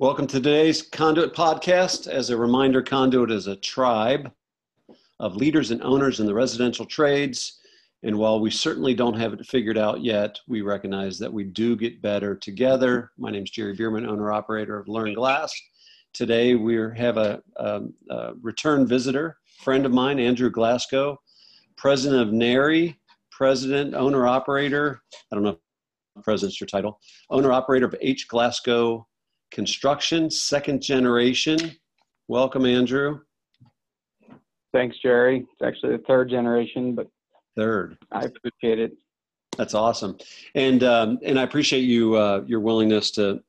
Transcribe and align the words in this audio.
Welcome 0.00 0.26
to 0.28 0.36
today's 0.36 0.80
Conduit 0.80 1.34
podcast. 1.34 2.06
As 2.06 2.30
a 2.30 2.36
reminder, 2.38 2.80
Conduit 2.80 3.30
is 3.30 3.48
a 3.48 3.56
tribe 3.56 4.32
of 5.18 5.36
leaders 5.36 5.72
and 5.72 5.82
owners 5.82 6.20
in 6.20 6.26
the 6.26 6.32
residential 6.32 6.86
trades. 6.86 7.58
And 8.02 8.16
while 8.16 8.40
we 8.40 8.50
certainly 8.50 8.94
don't 8.94 9.20
have 9.20 9.34
it 9.34 9.44
figured 9.44 9.76
out 9.76 10.02
yet, 10.02 10.38
we 10.48 10.62
recognize 10.62 11.18
that 11.18 11.30
we 11.30 11.44
do 11.44 11.76
get 11.76 12.00
better 12.00 12.34
together. 12.34 13.10
My 13.18 13.30
name 13.30 13.42
is 13.42 13.50
Jerry 13.50 13.76
Beerman, 13.76 14.08
owner 14.08 14.32
operator 14.32 14.78
of 14.78 14.88
Alluring 14.88 15.16
Glass. 15.16 15.52
Today 16.14 16.54
we 16.54 16.76
have 16.96 17.18
a, 17.18 17.42
a, 17.56 17.82
a 18.08 18.32
return 18.40 18.86
visitor, 18.86 19.36
friend 19.58 19.84
of 19.84 19.92
mine, 19.92 20.18
Andrew 20.18 20.48
Glasgow, 20.48 21.20
president 21.76 22.22
of 22.22 22.32
NARI, 22.32 22.98
president, 23.30 23.94
owner 23.94 24.26
operator. 24.26 25.02
I 25.30 25.34
don't 25.34 25.44
know 25.44 25.58
if 26.16 26.24
president's 26.24 26.58
your 26.58 26.68
title, 26.68 26.98
owner 27.28 27.52
operator 27.52 27.84
of 27.84 27.94
H. 28.00 28.28
Glasgow 28.28 29.06
Construction, 29.50 30.30
second 30.30 30.80
generation. 30.80 31.58
Welcome, 32.28 32.64
Andrew. 32.64 33.20
Thanks, 34.72 34.96
Jerry. 35.02 35.38
It's 35.38 35.62
actually 35.62 35.96
the 35.96 36.04
third 36.04 36.30
generation, 36.30 36.94
but 36.94 37.08
third. 37.56 37.98
I 38.12 38.24
appreciate 38.24 38.78
it. 38.78 38.92
That's 39.56 39.74
awesome, 39.74 40.16
and 40.54 40.84
um, 40.84 41.18
and 41.24 41.38
I 41.38 41.42
appreciate 41.42 41.80
you 41.80 42.14
uh, 42.14 42.44
your 42.46 42.60
willingness 42.60 43.10
to 43.12 43.42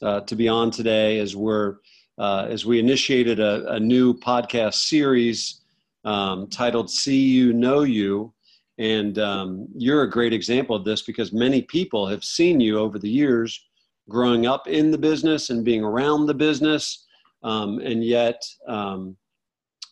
uh, 0.00 0.20
to 0.20 0.36
be 0.36 0.48
on 0.48 0.70
today 0.70 1.18
as 1.18 1.34
we're 1.34 1.78
uh, 2.18 2.46
as 2.48 2.64
we 2.64 2.78
initiated 2.78 3.40
a, 3.40 3.72
a 3.72 3.80
new 3.80 4.14
podcast 4.14 4.74
series 4.74 5.62
um, 6.04 6.46
titled 6.48 6.90
"See 6.90 7.20
You 7.20 7.52
Know 7.52 7.82
You," 7.82 8.32
and 8.78 9.18
um, 9.18 9.66
you're 9.76 10.04
a 10.04 10.10
great 10.10 10.32
example 10.32 10.76
of 10.76 10.84
this 10.84 11.02
because 11.02 11.32
many 11.32 11.62
people 11.62 12.06
have 12.06 12.22
seen 12.22 12.60
you 12.60 12.78
over 12.78 12.98
the 12.98 13.10
years 13.10 13.67
growing 14.08 14.46
up 14.46 14.66
in 14.66 14.90
the 14.90 14.98
business 14.98 15.50
and 15.50 15.64
being 15.64 15.82
around 15.84 16.26
the 16.26 16.34
business. 16.34 17.06
Um, 17.42 17.78
and 17.78 18.02
yet, 18.02 18.42
um, 18.66 19.16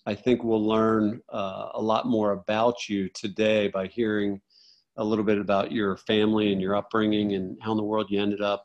I 0.06 0.14
think 0.14 0.42
we'll 0.42 0.64
learn 0.64 1.20
uh, 1.32 1.70
a 1.74 1.82
lot 1.82 2.06
more 2.06 2.32
about 2.32 2.88
you 2.88 3.08
today 3.10 3.68
by 3.68 3.88
hearing 3.88 4.40
a 4.96 5.04
little 5.04 5.24
bit 5.24 5.38
about 5.38 5.72
your 5.72 5.96
family 5.96 6.52
and 6.52 6.60
your 6.60 6.76
upbringing 6.76 7.34
and 7.34 7.58
how 7.60 7.72
in 7.72 7.76
the 7.76 7.82
world 7.82 8.06
you 8.08 8.20
ended 8.20 8.40
up 8.40 8.64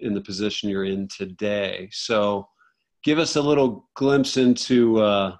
in 0.00 0.14
the 0.14 0.20
position 0.20 0.70
you're 0.70 0.84
in 0.84 1.08
today. 1.08 1.88
So, 1.92 2.48
give 3.04 3.18
us 3.18 3.36
a 3.36 3.42
little 3.42 3.88
glimpse 3.94 4.36
into 4.36 5.00
uh, 5.00 5.36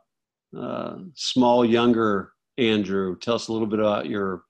uh, 0.56 0.96
small, 1.14 1.64
younger 1.64 2.32
Andrew. 2.56 3.16
Tell 3.18 3.34
us 3.34 3.48
a 3.48 3.52
little 3.52 3.66
bit 3.66 3.80
about 3.80 4.06
your 4.06 4.42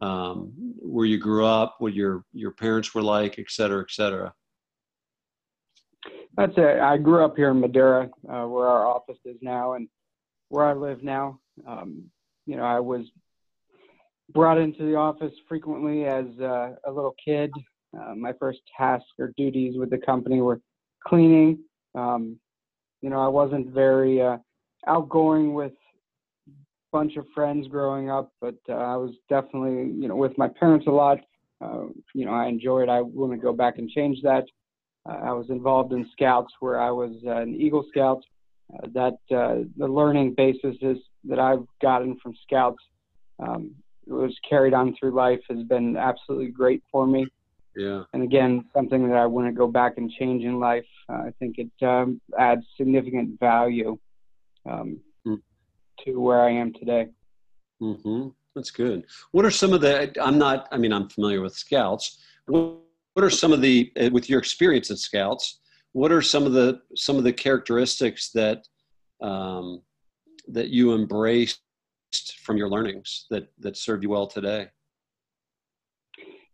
um, 0.00 0.52
where 0.80 1.06
you 1.06 1.18
grew 1.18 1.44
up, 1.44 1.76
what 1.78 1.94
your 1.94 2.24
your 2.32 2.52
parents 2.52 2.94
were 2.94 3.02
like, 3.02 3.38
et 3.38 3.46
cetera, 3.48 3.80
et 3.82 3.90
cetera. 3.90 4.32
That's 6.36 6.52
it. 6.56 6.78
I 6.80 6.98
grew 6.98 7.24
up 7.24 7.36
here 7.36 7.50
in 7.50 7.60
Madeira, 7.60 8.08
uh, 8.28 8.46
where 8.46 8.68
our 8.68 8.86
office 8.86 9.18
is 9.24 9.36
now, 9.42 9.72
and 9.72 9.88
where 10.50 10.64
I 10.64 10.72
live 10.72 11.02
now. 11.02 11.40
Um, 11.66 12.04
you 12.46 12.56
know, 12.56 12.62
I 12.62 12.78
was 12.78 13.06
brought 14.32 14.58
into 14.58 14.84
the 14.84 14.94
office 14.94 15.32
frequently 15.48 16.04
as 16.04 16.26
uh, 16.40 16.74
a 16.86 16.90
little 16.92 17.14
kid. 17.22 17.50
Uh, 17.98 18.14
my 18.14 18.32
first 18.38 18.60
tasks 18.76 19.08
or 19.18 19.32
duties 19.36 19.78
with 19.78 19.90
the 19.90 19.98
company 19.98 20.40
were 20.40 20.60
cleaning. 21.06 21.58
Um, 21.94 22.38
you 23.00 23.10
know, 23.10 23.20
I 23.20 23.28
wasn't 23.28 23.70
very 23.70 24.20
uh, 24.20 24.36
outgoing 24.86 25.54
with 25.54 25.72
bunch 26.92 27.16
of 27.16 27.26
friends 27.34 27.68
growing 27.68 28.10
up, 28.10 28.32
but 28.40 28.56
uh, 28.68 28.74
I 28.74 28.96
was 28.96 29.12
definitely, 29.28 29.92
you 30.00 30.08
know, 30.08 30.16
with 30.16 30.36
my 30.38 30.48
parents 30.48 30.86
a 30.86 30.90
lot. 30.90 31.18
Uh, 31.60 31.86
you 32.14 32.24
know, 32.24 32.32
I 32.32 32.46
enjoyed. 32.46 32.88
I 32.88 33.00
wouldn't 33.00 33.42
go 33.42 33.52
back 33.52 33.78
and 33.78 33.90
change 33.90 34.22
that. 34.22 34.44
Uh, 35.08 35.18
I 35.24 35.32
was 35.32 35.50
involved 35.50 35.92
in 35.92 36.08
Scouts, 36.12 36.52
where 36.60 36.80
I 36.80 36.90
was 36.90 37.12
uh, 37.26 37.36
an 37.36 37.54
Eagle 37.54 37.84
Scout. 37.90 38.22
Uh, 38.72 38.86
that 38.92 39.34
uh, 39.34 39.64
the 39.78 39.88
learning 39.88 40.34
basis 40.36 40.76
is 40.82 40.98
that 41.24 41.38
I've 41.38 41.64
gotten 41.80 42.18
from 42.22 42.34
Scouts 42.46 42.82
um, 43.38 43.74
was 44.06 44.34
carried 44.48 44.74
on 44.74 44.94
through 44.98 45.12
life 45.12 45.40
has 45.48 45.62
been 45.64 45.96
absolutely 45.96 46.48
great 46.48 46.82
for 46.90 47.06
me. 47.06 47.26
Yeah. 47.76 48.02
And 48.12 48.22
again, 48.22 48.64
something 48.74 49.08
that 49.08 49.16
I 49.16 49.26
wouldn't 49.26 49.56
go 49.56 49.68
back 49.68 49.94
and 49.98 50.10
change 50.10 50.44
in 50.44 50.58
life. 50.58 50.84
Uh, 51.08 51.22
I 51.28 51.32
think 51.38 51.56
it 51.58 51.86
um, 51.86 52.20
adds 52.38 52.62
significant 52.76 53.38
value. 53.38 53.98
Um, 54.68 55.00
to 56.04 56.20
where 56.20 56.40
I 56.40 56.50
am 56.50 56.72
today. 56.72 57.08
Mm-hmm. 57.82 58.28
That's 58.54 58.70
good. 58.70 59.04
What 59.32 59.44
are 59.44 59.50
some 59.50 59.72
of 59.72 59.80
the? 59.80 60.12
I'm 60.20 60.38
not. 60.38 60.68
I 60.72 60.78
mean, 60.78 60.92
I'm 60.92 61.08
familiar 61.08 61.40
with 61.40 61.54
Scouts. 61.54 62.18
What, 62.46 62.80
are 63.16 63.30
some 63.30 63.52
of 63.52 63.60
the? 63.60 63.92
Uh, 64.00 64.10
with 64.12 64.28
your 64.28 64.38
experience 64.38 64.90
at 64.90 64.98
Scouts, 64.98 65.60
what 65.92 66.10
are 66.10 66.22
some 66.22 66.44
of 66.44 66.52
the 66.52 66.80
some 66.96 67.16
of 67.16 67.24
the 67.24 67.32
characteristics 67.32 68.30
that 68.32 68.66
um, 69.22 69.82
that 70.48 70.70
you 70.70 70.94
embraced 70.94 71.60
from 72.42 72.56
your 72.56 72.68
learnings 72.68 73.26
that 73.30 73.48
that 73.60 73.76
served 73.76 74.02
you 74.02 74.10
well 74.10 74.26
today? 74.26 74.68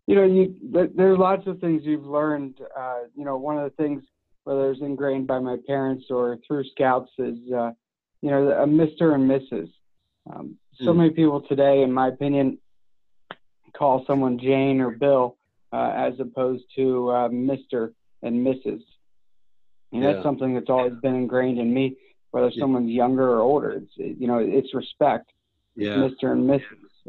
You 0.05 0.15
know, 0.15 0.25
you 0.25 0.55
there's 0.95 1.17
lots 1.17 1.47
of 1.47 1.59
things 1.59 1.81
you've 1.85 2.05
learned. 2.05 2.59
Uh, 2.77 2.99
you 3.15 3.25
know, 3.25 3.37
one 3.37 3.57
of 3.57 3.63
the 3.63 3.75
things 3.83 4.03
whether 4.45 4.71
it's 4.71 4.81
ingrained 4.81 5.27
by 5.27 5.39
my 5.39 5.57
parents 5.67 6.05
or 6.09 6.37
through 6.47 6.63
Scouts 6.69 7.11
is 7.17 7.37
uh, 7.51 7.71
you 8.25 8.31
know, 8.31 8.49
a 8.49 8.65
Mr. 8.65 9.13
and 9.13 9.29
Mrs. 9.29 9.71
Um, 10.27 10.57
so 10.79 10.85
mm. 10.85 10.97
many 10.97 11.09
people 11.11 11.41
today, 11.41 11.83
in 11.83 11.93
my 11.93 12.07
opinion, 12.07 12.57
call 13.77 14.03
someone 14.07 14.39
Jane 14.39 14.81
or 14.81 14.89
Bill 14.89 15.37
uh, 15.71 15.93
as 15.95 16.19
opposed 16.19 16.63
to 16.75 17.09
uh, 17.11 17.29
Mr. 17.29 17.93
and 18.23 18.43
Mrs. 18.43 18.81
And 19.91 20.01
yeah. 20.01 20.13
that's 20.13 20.23
something 20.23 20.55
that's 20.55 20.71
always 20.71 20.93
been 21.03 21.13
ingrained 21.13 21.59
in 21.59 21.71
me, 21.71 21.97
whether 22.31 22.49
yeah. 22.49 22.61
someone's 22.63 22.89
younger 22.89 23.29
or 23.29 23.41
older. 23.41 23.73
It's 23.73 23.91
you 24.19 24.25
know, 24.25 24.39
it's 24.39 24.73
respect. 24.73 25.31
Yeah. 25.75 25.91
Mr. 25.91 26.31
and 26.31 26.49
Mrs. 26.49 26.63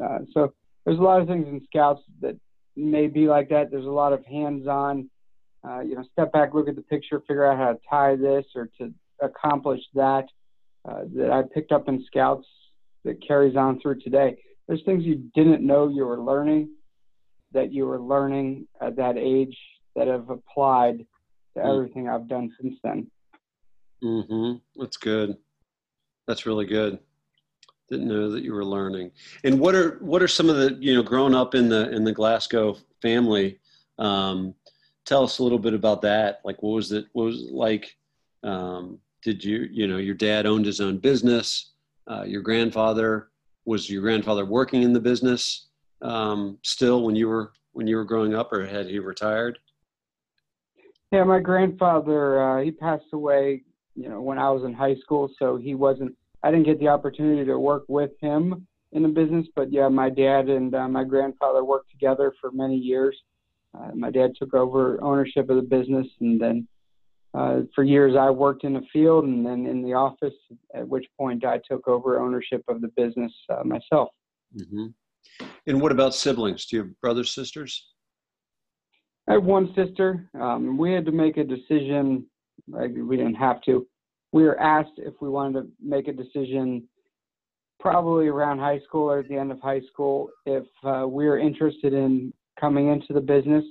Uh, 0.04 0.18
so 0.34 0.52
there's 0.84 0.98
a 0.98 1.02
lot 1.02 1.22
of 1.22 1.28
things 1.28 1.48
in 1.48 1.62
Scouts 1.70 2.02
that 2.20 2.36
may 2.76 3.06
be 3.06 3.26
like 3.26 3.48
that. 3.48 3.70
There's 3.70 3.86
a 3.86 3.90
lot 3.90 4.12
of 4.12 4.22
hands-on. 4.26 5.08
Uh, 5.66 5.80
you 5.80 5.94
know, 5.94 6.04
step 6.12 6.30
back, 6.32 6.52
look 6.52 6.68
at 6.68 6.76
the 6.76 6.82
picture, 6.82 7.20
figure 7.20 7.50
out 7.50 7.56
how 7.56 7.72
to 7.72 7.78
tie 7.88 8.16
this 8.16 8.44
or 8.54 8.68
to 8.76 8.92
accomplish 9.22 9.80
that. 9.94 10.26
Uh, 10.86 11.02
that 11.14 11.30
I 11.30 11.42
picked 11.42 11.72
up 11.72 11.88
in 11.88 12.04
Scouts 12.06 12.46
that 13.04 13.26
carries 13.26 13.56
on 13.56 13.80
through 13.80 14.00
today. 14.00 14.38
There's 14.68 14.82
things 14.84 15.04
you 15.04 15.30
didn't 15.34 15.66
know 15.66 15.88
you 15.88 16.04
were 16.04 16.20
learning 16.20 16.70
that 17.52 17.72
you 17.72 17.86
were 17.86 18.00
learning 18.00 18.68
at 18.80 18.96
that 18.96 19.16
age 19.16 19.56
that 19.94 20.06
have 20.08 20.30
applied 20.30 20.98
to 21.54 21.60
mm. 21.60 21.74
everything 21.74 22.08
I've 22.08 22.28
done 22.28 22.52
since 22.60 22.76
then. 22.84 23.10
Mm-hmm. 24.04 24.80
That's 24.80 24.96
good. 24.96 25.36
That's 26.28 26.46
really 26.46 26.66
good. 26.66 26.98
Didn't 27.88 28.08
know 28.08 28.30
that 28.30 28.42
you 28.42 28.52
were 28.52 28.64
learning. 28.64 29.12
And 29.44 29.58
what 29.60 29.74
are 29.74 29.98
what 30.00 30.22
are 30.22 30.28
some 30.28 30.50
of 30.50 30.56
the 30.56 30.76
you 30.80 30.94
know 30.94 31.02
growing 31.02 31.34
up 31.34 31.54
in 31.54 31.68
the 31.68 31.88
in 31.90 32.04
the 32.04 32.12
Glasgow 32.12 32.76
family? 33.00 33.60
Um, 33.98 34.54
tell 35.04 35.22
us 35.22 35.38
a 35.38 35.42
little 35.42 35.58
bit 35.58 35.72
about 35.72 36.02
that. 36.02 36.40
Like, 36.44 36.62
what 36.62 36.74
was 36.74 36.92
it? 36.92 37.06
What 37.12 37.24
was 37.24 37.42
it 37.42 37.52
like? 37.52 37.96
Um, 38.42 38.98
did 39.26 39.42
you 39.42 39.68
you 39.72 39.88
know 39.88 39.96
your 39.96 40.14
dad 40.14 40.46
owned 40.46 40.64
his 40.64 40.80
own 40.80 40.98
business 40.98 41.72
uh, 42.08 42.22
your 42.22 42.40
grandfather 42.40 43.30
was 43.64 43.90
your 43.90 44.00
grandfather 44.00 44.44
working 44.46 44.84
in 44.84 44.92
the 44.92 45.00
business 45.00 45.66
um, 46.02 46.56
still 46.62 47.02
when 47.02 47.16
you 47.16 47.26
were 47.26 47.50
when 47.72 47.88
you 47.88 47.96
were 47.96 48.04
growing 48.04 48.36
up 48.36 48.52
or 48.52 48.64
had 48.64 48.86
he 48.86 49.00
retired? 49.00 49.58
Yeah 51.10 51.24
my 51.24 51.40
grandfather 51.40 52.40
uh, 52.40 52.62
he 52.62 52.70
passed 52.70 53.12
away 53.12 53.64
you 53.96 54.08
know 54.08 54.20
when 54.20 54.38
i 54.38 54.48
was 54.48 54.62
in 54.62 54.72
high 54.72 54.94
school 54.94 55.28
so 55.40 55.56
he 55.56 55.74
wasn't 55.74 56.14
i 56.44 56.50
didn't 56.52 56.66
get 56.66 56.78
the 56.78 56.86
opportunity 56.86 57.44
to 57.44 57.58
work 57.58 57.84
with 57.88 58.12
him 58.20 58.64
in 58.92 59.02
the 59.02 59.08
business 59.08 59.48
but 59.56 59.72
yeah 59.72 59.88
my 59.88 60.08
dad 60.08 60.48
and 60.48 60.72
uh, 60.72 60.86
my 60.86 61.02
grandfather 61.02 61.64
worked 61.64 61.90
together 61.90 62.32
for 62.40 62.52
many 62.52 62.76
years. 62.76 63.16
Uh, 63.76 63.90
my 63.92 64.10
dad 64.10 64.30
took 64.38 64.54
over 64.54 65.02
ownership 65.02 65.50
of 65.50 65.56
the 65.56 65.62
business 65.62 66.06
and 66.20 66.40
then 66.40 66.68
uh, 67.36 67.60
for 67.74 67.84
years 67.84 68.16
I 68.18 68.30
worked 68.30 68.64
in 68.64 68.72
the 68.72 68.86
field 68.92 69.24
and 69.24 69.44
then 69.44 69.66
in 69.66 69.82
the 69.82 69.92
office, 69.92 70.34
at 70.74 70.88
which 70.88 71.04
point 71.18 71.44
I 71.44 71.60
took 71.70 71.86
over 71.86 72.18
ownership 72.18 72.62
of 72.68 72.80
the 72.80 72.88
business 72.96 73.32
uh, 73.50 73.62
myself. 73.64 74.08
Mm-hmm. 74.58 74.86
And 75.66 75.80
what 75.80 75.92
about 75.92 76.14
siblings? 76.14 76.66
Do 76.66 76.76
you 76.76 76.82
have 76.82 77.00
brothers, 77.00 77.32
sisters? 77.32 77.88
I 79.28 79.34
have 79.34 79.44
one 79.44 79.74
sister. 79.74 80.30
Um, 80.40 80.78
we 80.78 80.92
had 80.92 81.04
to 81.06 81.12
make 81.12 81.36
a 81.36 81.44
decision. 81.44 82.26
We 82.68 83.16
didn't 83.16 83.34
have 83.34 83.60
to. 83.62 83.86
We 84.32 84.44
were 84.44 84.58
asked 84.60 84.98
if 84.98 85.14
we 85.20 85.28
wanted 85.28 85.62
to 85.62 85.68
make 85.82 86.08
a 86.08 86.12
decision 86.12 86.88
probably 87.80 88.28
around 88.28 88.60
high 88.60 88.80
school 88.80 89.10
or 89.10 89.18
at 89.18 89.28
the 89.28 89.36
end 89.36 89.52
of 89.52 89.60
high 89.60 89.82
school 89.92 90.30
if 90.46 90.64
uh, 90.84 91.06
we 91.06 91.26
were 91.26 91.38
interested 91.38 91.92
in 91.92 92.32
coming 92.58 92.88
into 92.88 93.12
the 93.12 93.20
business. 93.20 93.64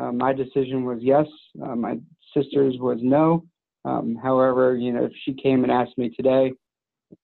Uh, 0.00 0.12
my 0.12 0.32
decision 0.32 0.84
was 0.84 0.98
yes. 1.02 1.26
Uh, 1.62 1.76
my 1.76 1.98
sisters 2.34 2.76
was 2.78 2.98
no. 3.02 3.44
Um, 3.84 4.16
however, 4.22 4.76
you 4.76 4.92
know, 4.92 5.04
if 5.04 5.12
she 5.24 5.34
came 5.34 5.64
and 5.64 5.72
asked 5.72 5.98
me 5.98 6.10
today, 6.10 6.52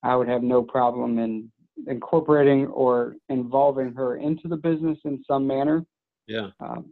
I 0.03 0.15
would 0.15 0.27
have 0.27 0.43
no 0.43 0.61
problem 0.61 1.19
in 1.19 1.51
incorporating 1.87 2.67
or 2.67 3.15
involving 3.29 3.93
her 3.93 4.17
into 4.17 4.47
the 4.47 4.57
business 4.57 4.97
in 5.05 5.23
some 5.27 5.47
manner. 5.47 5.85
Yeah. 6.27 6.49
Um, 6.59 6.85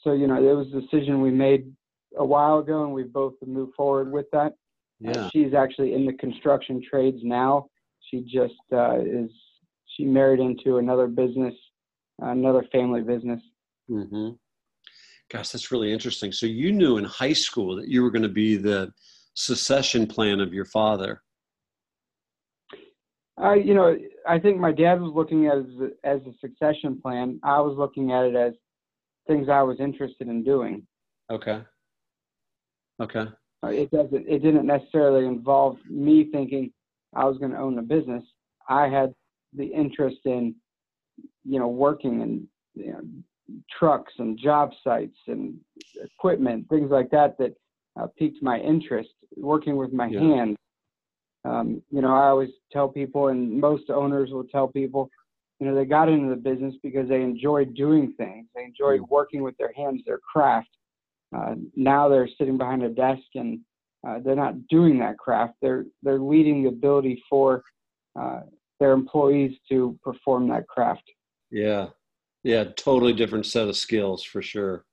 so 0.00 0.12
you 0.12 0.26
know, 0.26 0.36
it 0.36 0.54
was 0.54 0.68
a 0.74 0.80
decision 0.80 1.22
we 1.22 1.30
made 1.30 1.72
a 2.18 2.24
while 2.24 2.58
ago, 2.58 2.84
and 2.84 2.92
we've 2.92 3.12
both 3.12 3.34
moved 3.44 3.74
forward 3.74 4.12
with 4.12 4.26
that. 4.32 4.54
Yeah. 5.00 5.12
Uh, 5.12 5.30
she's 5.32 5.54
actually 5.54 5.94
in 5.94 6.06
the 6.06 6.12
construction 6.14 6.82
trades 6.88 7.18
now. 7.22 7.66
She 8.10 8.20
just 8.20 8.54
uh, 8.72 9.00
is. 9.00 9.30
She 9.96 10.04
married 10.04 10.40
into 10.40 10.78
another 10.78 11.06
business, 11.06 11.54
another 12.18 12.64
family 12.72 13.02
business. 13.02 13.40
Mm-hmm. 13.90 14.30
Gosh, 15.32 15.48
that's 15.48 15.72
really 15.72 15.92
interesting. 15.92 16.30
So 16.30 16.44
you 16.44 16.72
knew 16.72 16.98
in 16.98 17.04
high 17.04 17.32
school 17.32 17.74
that 17.76 17.88
you 17.88 18.02
were 18.02 18.10
going 18.10 18.22
to 18.22 18.28
be 18.28 18.56
the 18.56 18.92
succession 19.34 20.06
plan 20.06 20.40
of 20.40 20.52
your 20.52 20.66
father. 20.66 21.22
I, 23.38 23.54
you 23.54 23.72
know, 23.72 23.96
I 24.28 24.38
think 24.38 24.58
my 24.58 24.72
dad 24.72 25.00
was 25.00 25.12
looking 25.14 25.46
at 25.46 25.56
it 25.56 25.66
as 25.66 25.80
a, 25.80 26.06
as 26.06 26.20
a 26.26 26.34
succession 26.38 27.00
plan. 27.00 27.40
I 27.42 27.60
was 27.60 27.78
looking 27.78 28.12
at 28.12 28.26
it 28.26 28.36
as 28.36 28.52
things 29.26 29.48
I 29.48 29.62
was 29.62 29.80
interested 29.80 30.28
in 30.28 30.44
doing. 30.44 30.86
Okay. 31.30 31.62
Okay. 33.00 33.24
Uh, 33.64 33.68
It 33.68 33.90
doesn't. 33.90 34.28
It 34.28 34.42
didn't 34.42 34.66
necessarily 34.66 35.26
involve 35.26 35.78
me 35.88 36.30
thinking 36.30 36.70
I 37.14 37.24
was 37.24 37.38
going 37.38 37.52
to 37.52 37.58
own 37.58 37.78
a 37.78 37.82
business. 37.82 38.22
I 38.68 38.88
had 38.88 39.14
the 39.54 39.64
interest 39.64 40.18
in, 40.26 40.54
you 41.44 41.58
know, 41.58 41.68
working 41.68 42.20
and 42.20 42.46
you 42.74 42.92
know, 42.92 43.00
trucks 43.78 44.12
and 44.18 44.38
job 44.38 44.70
sites 44.84 45.16
and 45.26 45.58
equipment, 46.02 46.68
things 46.68 46.90
like 46.90 47.10
that, 47.10 47.36
that 47.38 47.54
uh, 48.00 48.06
piqued 48.18 48.42
my 48.42 48.58
interest. 48.58 49.10
Working 49.36 49.76
with 49.76 49.92
my 49.92 50.08
Yeah. 50.08 50.20
hands. 50.20 50.56
Um, 51.44 51.82
you 51.90 52.02
know, 52.02 52.14
I 52.14 52.28
always 52.28 52.50
tell 52.70 52.88
people, 52.88 53.28
and 53.28 53.58
most 53.58 53.90
owners 53.90 54.30
will 54.30 54.44
tell 54.44 54.68
people, 54.68 55.10
you 55.58 55.66
know, 55.66 55.74
they 55.74 55.84
got 55.84 56.08
into 56.08 56.28
the 56.28 56.36
business 56.36 56.74
because 56.82 57.08
they 57.08 57.22
enjoyed 57.22 57.74
doing 57.74 58.12
things. 58.18 58.46
They 58.54 58.64
enjoyed 58.64 59.00
working 59.08 59.42
with 59.42 59.56
their 59.56 59.72
hands, 59.72 60.02
their 60.04 60.18
craft. 60.18 60.68
Uh, 61.34 61.54
now 61.76 62.08
they're 62.08 62.28
sitting 62.36 62.58
behind 62.58 62.82
a 62.82 62.90
desk 62.90 63.22
and 63.34 63.60
uh, 64.06 64.18
they're 64.24 64.36
not 64.36 64.66
doing 64.68 64.98
that 64.98 65.18
craft. 65.18 65.54
They're 65.62 65.84
they're 66.02 66.18
leading 66.18 66.62
the 66.62 66.68
ability 66.68 67.22
for 67.30 67.62
uh, 68.18 68.40
their 68.80 68.92
employees 68.92 69.56
to 69.68 69.98
perform 70.02 70.48
that 70.48 70.66
craft. 70.66 71.04
Yeah. 71.50 71.86
Yeah. 72.44 72.64
Totally 72.76 73.12
different 73.12 73.46
set 73.46 73.68
of 73.68 73.76
skills 73.76 74.22
for 74.22 74.42
sure. 74.42 74.84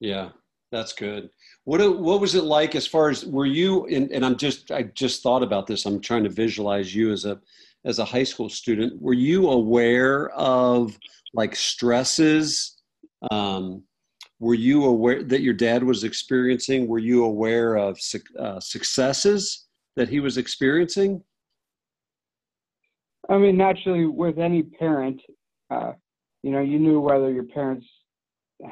Yeah. 0.00 0.30
That's 0.72 0.92
good. 0.92 1.30
What 1.64 1.80
what 1.98 2.20
was 2.20 2.34
it 2.34 2.44
like 2.44 2.74
as 2.74 2.86
far 2.86 3.10
as 3.10 3.26
were 3.26 3.46
you 3.46 3.86
and, 3.86 4.10
and 4.12 4.24
I'm 4.24 4.36
just 4.36 4.70
I 4.70 4.84
just 4.84 5.22
thought 5.22 5.42
about 5.42 5.66
this. 5.66 5.84
I'm 5.84 6.00
trying 6.00 6.24
to 6.24 6.30
visualize 6.30 6.94
you 6.94 7.10
as 7.12 7.24
a 7.24 7.40
as 7.84 7.98
a 7.98 8.04
high 8.04 8.24
school 8.24 8.48
student. 8.48 9.00
Were 9.00 9.14
you 9.14 9.50
aware 9.50 10.30
of 10.30 10.96
like 11.34 11.56
stresses? 11.56 12.76
Um, 13.30 13.82
were 14.38 14.54
you 14.54 14.84
aware 14.84 15.22
that 15.24 15.42
your 15.42 15.54
dad 15.54 15.82
was 15.82 16.04
experiencing? 16.04 16.86
Were 16.86 16.98
you 16.98 17.24
aware 17.24 17.76
of 17.76 18.00
suc- 18.00 18.34
uh, 18.38 18.60
successes 18.60 19.66
that 19.96 20.08
he 20.08 20.20
was 20.20 20.38
experiencing? 20.38 21.22
I 23.28 23.38
mean, 23.38 23.56
naturally, 23.56 24.06
with 24.06 24.38
any 24.38 24.62
parent, 24.62 25.20
uh, 25.70 25.92
you 26.42 26.50
know, 26.50 26.60
you 26.60 26.78
knew 26.78 27.00
whether 27.00 27.30
your 27.30 27.44
parents 27.44 27.86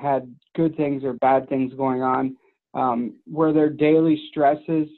had 0.00 0.34
good 0.54 0.76
things 0.76 1.04
or 1.04 1.14
bad 1.14 1.48
things 1.48 1.72
going 1.74 2.02
on. 2.02 2.36
Um, 2.74 3.16
were 3.30 3.52
there 3.52 3.70
daily 3.70 4.20
stresses? 4.30 4.88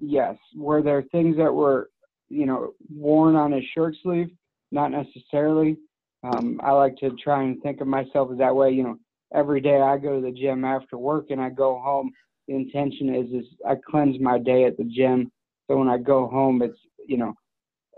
Yes. 0.00 0.36
Were 0.56 0.82
there 0.82 1.02
things 1.02 1.36
that 1.36 1.52
were, 1.52 1.90
you 2.28 2.46
know, 2.46 2.72
worn 2.94 3.36
on 3.36 3.52
his 3.52 3.64
shirt 3.74 3.94
sleeve? 4.02 4.30
Not 4.70 4.90
necessarily. 4.90 5.76
Um, 6.24 6.60
I 6.62 6.72
like 6.72 6.96
to 6.98 7.10
try 7.22 7.42
and 7.42 7.60
think 7.62 7.80
of 7.80 7.88
myself 7.88 8.30
as 8.32 8.38
that 8.38 8.54
way. 8.54 8.70
You 8.70 8.84
know, 8.84 8.98
every 9.34 9.60
day 9.60 9.80
I 9.80 9.98
go 9.98 10.20
to 10.20 10.22
the 10.24 10.32
gym 10.32 10.64
after 10.64 10.96
work 10.96 11.26
and 11.30 11.40
I 11.40 11.50
go 11.50 11.80
home. 11.80 12.10
The 12.48 12.54
intention 12.54 13.14
is 13.14 13.30
is 13.32 13.46
I 13.68 13.74
cleanse 13.88 14.18
my 14.20 14.38
day 14.38 14.64
at 14.64 14.76
the 14.76 14.84
gym. 14.84 15.30
So 15.68 15.76
when 15.76 15.88
I 15.88 15.98
go 15.98 16.28
home, 16.28 16.62
it's 16.62 16.78
you 17.06 17.16
know, 17.16 17.34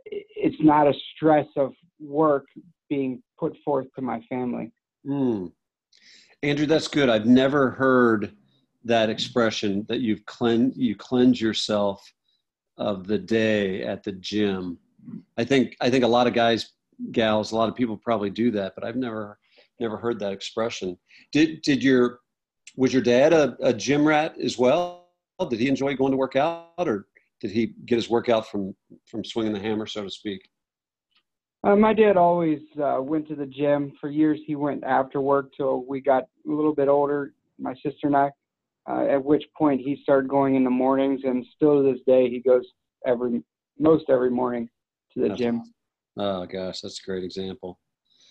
it's 0.06 0.56
not 0.60 0.86
a 0.86 0.92
stress 1.14 1.46
of 1.56 1.72
work 2.00 2.46
being 2.88 3.22
put 3.38 3.56
forth 3.64 3.86
to 3.94 4.02
my 4.02 4.20
family. 4.22 4.72
Mm. 5.06 5.52
Andrew, 6.42 6.66
that's 6.66 6.88
good. 6.88 7.08
I've 7.08 7.26
never 7.26 7.70
heard 7.70 8.34
that 8.84 9.08
expression 9.08 9.84
that 9.88 10.00
you've 10.00 10.24
cleanse 10.26 10.76
you 10.76 10.94
cleanse 10.94 11.40
yourself 11.40 12.02
of 12.76 13.06
the 13.06 13.18
day 13.18 13.82
at 13.82 14.02
the 14.02 14.12
gym. 14.12 14.78
I 15.38 15.44
think 15.44 15.76
I 15.80 15.90
think 15.90 16.04
a 16.04 16.08
lot 16.08 16.26
of 16.26 16.34
guys, 16.34 16.72
gals, 17.12 17.52
a 17.52 17.56
lot 17.56 17.68
of 17.68 17.74
people 17.74 17.96
probably 17.96 18.30
do 18.30 18.50
that, 18.52 18.74
but 18.74 18.84
I've 18.84 18.96
never 18.96 19.38
never 19.80 19.96
heard 19.96 20.18
that 20.20 20.32
expression. 20.32 20.98
Did 21.32 21.62
did 21.62 21.82
your 21.82 22.20
was 22.76 22.92
your 22.92 23.02
dad 23.02 23.32
a, 23.32 23.56
a 23.62 23.72
gym 23.72 24.06
rat 24.06 24.34
as 24.42 24.58
well? 24.58 25.08
Did 25.48 25.60
he 25.60 25.68
enjoy 25.68 25.96
going 25.96 26.12
to 26.12 26.16
work 26.16 26.36
out, 26.36 26.72
or 26.78 27.06
did 27.40 27.50
he 27.50 27.74
get 27.86 27.96
his 27.96 28.10
workout 28.10 28.48
from 28.48 28.74
from 29.06 29.24
swinging 29.24 29.52
the 29.52 29.60
hammer, 29.60 29.86
so 29.86 30.02
to 30.02 30.10
speak? 30.10 30.48
Uh, 31.64 31.74
my 31.74 31.94
dad 31.94 32.16
always 32.16 32.60
uh, 32.82 32.98
went 33.00 33.26
to 33.28 33.34
the 33.34 33.46
gym. 33.46 33.92
For 34.00 34.10
years, 34.10 34.38
he 34.46 34.54
went 34.54 34.84
after 34.84 35.20
work 35.20 35.50
till 35.56 35.84
we 35.88 36.00
got 36.00 36.24
a 36.46 36.50
little 36.50 36.74
bit 36.74 36.88
older, 36.88 37.32
my 37.58 37.74
sister 37.74 38.06
and 38.06 38.16
I. 38.16 38.30
Uh, 38.86 39.06
at 39.06 39.24
which 39.24 39.44
point, 39.56 39.80
he 39.80 39.98
started 40.02 40.28
going 40.28 40.56
in 40.56 40.64
the 40.64 40.70
mornings, 40.70 41.22
and 41.24 41.44
still 41.56 41.82
to 41.82 41.90
this 41.90 42.02
day, 42.06 42.28
he 42.28 42.40
goes 42.40 42.64
every 43.06 43.42
most 43.78 44.04
every 44.10 44.30
morning 44.30 44.68
to 45.14 45.22
the 45.22 45.28
That's 45.28 45.40
gym. 45.40 45.62
Oh 46.18 46.44
gosh, 46.44 46.82
that's 46.82 47.00
a 47.02 47.06
great 47.06 47.24
example. 47.24 47.80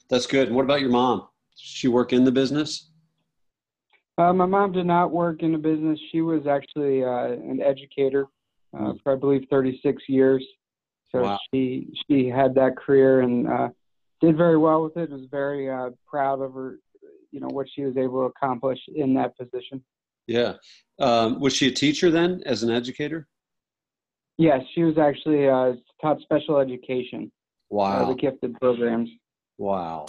That's 0.09 0.27
good. 0.27 0.47
And 0.47 0.55
what 0.55 0.63
about 0.65 0.81
your 0.81 0.91
mom? 0.91 1.21
Does 1.21 1.59
she 1.59 1.87
work 1.87 2.13
in 2.13 2.23
the 2.23 2.31
business? 2.31 2.91
Uh, 4.19 4.31
my 4.31 4.45
mom 4.45 4.71
did 4.73 4.85
not 4.85 5.11
work 5.11 5.41
in 5.41 5.51
the 5.53 5.57
business. 5.57 5.99
She 6.11 6.21
was 6.21 6.45
actually 6.45 7.03
uh, 7.03 7.31
an 7.31 7.61
educator 7.65 8.27
uh, 8.77 8.93
Mm. 8.93 9.01
for, 9.03 9.13
I 9.13 9.15
believe, 9.15 9.47
36 9.49 10.03
years. 10.07 10.45
So 11.13 11.21
Wow. 11.21 11.39
she 11.53 11.93
she 12.09 12.27
had 12.27 12.55
that 12.55 12.75
career 12.75 13.21
and 13.21 13.47
uh, 13.47 13.69
did 14.21 14.35
very 14.37 14.57
well 14.57 14.83
with 14.83 14.97
it. 14.97 15.09
Was 15.11 15.27
very 15.29 15.69
uh, 15.69 15.91
proud 16.07 16.41
of 16.41 16.53
her, 16.53 16.79
you 17.31 17.39
know, 17.39 17.47
what 17.47 17.67
she 17.73 17.83
was 17.83 17.97
able 17.97 18.21
to 18.21 18.25
accomplish 18.25 18.79
in 18.95 19.13
that 19.15 19.37
position. 19.37 19.83
Yeah. 20.27 20.53
Um, 20.99 21.39
was 21.39 21.53
she 21.53 21.67
a 21.67 21.71
teacher 21.71 22.09
then, 22.09 22.41
as 22.45 22.63
an 22.63 22.71
educator? 22.71 23.27
Yes, 24.37 24.61
she 24.73 24.83
was 24.83 24.97
actually 24.97 25.47
uh, 25.47 25.73
taught 26.01 26.19
special 26.21 26.57
education, 26.57 27.31
uh, 27.71 27.75
Wow. 27.75 28.05
the 28.05 28.15
gifted 28.15 28.59
programs. 28.59 29.09
Wow. 29.57 30.07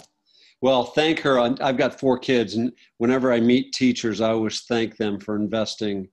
Well, 0.61 0.83
thank 0.85 1.19
her. 1.19 1.39
I've 1.39 1.77
got 1.77 1.99
four 1.99 2.17
kids, 2.17 2.55
and 2.55 2.71
whenever 2.97 3.31
I 3.31 3.39
meet 3.39 3.73
teachers, 3.73 4.21
I 4.21 4.31
always 4.31 4.61
thank 4.61 4.97
them 4.97 5.19
for 5.19 5.35
investing 5.35 6.07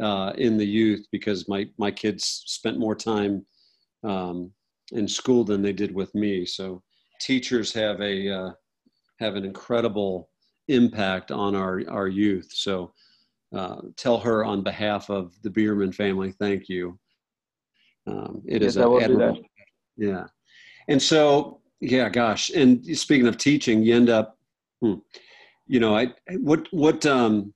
uh, 0.00 0.32
in 0.36 0.56
the 0.58 0.66
youth 0.66 1.04
because 1.10 1.48
my 1.48 1.66
my 1.78 1.90
kids 1.90 2.42
spent 2.46 2.78
more 2.78 2.94
time 2.94 3.44
um, 4.04 4.50
in 4.92 5.08
school 5.08 5.44
than 5.44 5.62
they 5.62 5.72
did 5.72 5.94
with 5.94 6.14
me. 6.14 6.46
So 6.46 6.82
teachers 7.20 7.72
have 7.72 8.00
a 8.00 8.30
uh, 8.30 8.50
have 9.20 9.36
an 9.36 9.44
incredible 9.44 10.30
impact 10.68 11.30
on 11.30 11.54
our 11.54 11.82
our 11.88 12.08
youth. 12.08 12.50
So 12.52 12.92
uh, 13.54 13.80
tell 13.96 14.18
her 14.18 14.44
on 14.44 14.62
behalf 14.62 15.08
of 15.08 15.32
the 15.42 15.50
Beerman 15.50 15.94
family, 15.94 16.32
thank 16.32 16.68
you. 16.68 16.98
Um, 18.06 18.42
it 18.46 18.62
is 18.62 18.76
Yes, 18.76 18.84
I 18.84 18.86
will 18.86 18.98
do 18.98 19.04
admirable. 19.04 19.42
Yeah. 19.96 20.26
And 20.88 21.00
so, 21.00 21.60
yeah, 21.80 22.08
gosh. 22.08 22.50
And 22.50 22.84
speaking 22.96 23.26
of 23.26 23.38
teaching, 23.38 23.82
you 23.82 23.94
end 23.94 24.10
up, 24.10 24.38
hmm, 24.80 24.94
you 25.66 25.80
know, 25.80 25.96
I, 25.96 26.12
what, 26.38 26.66
what, 26.70 27.06
um, 27.06 27.54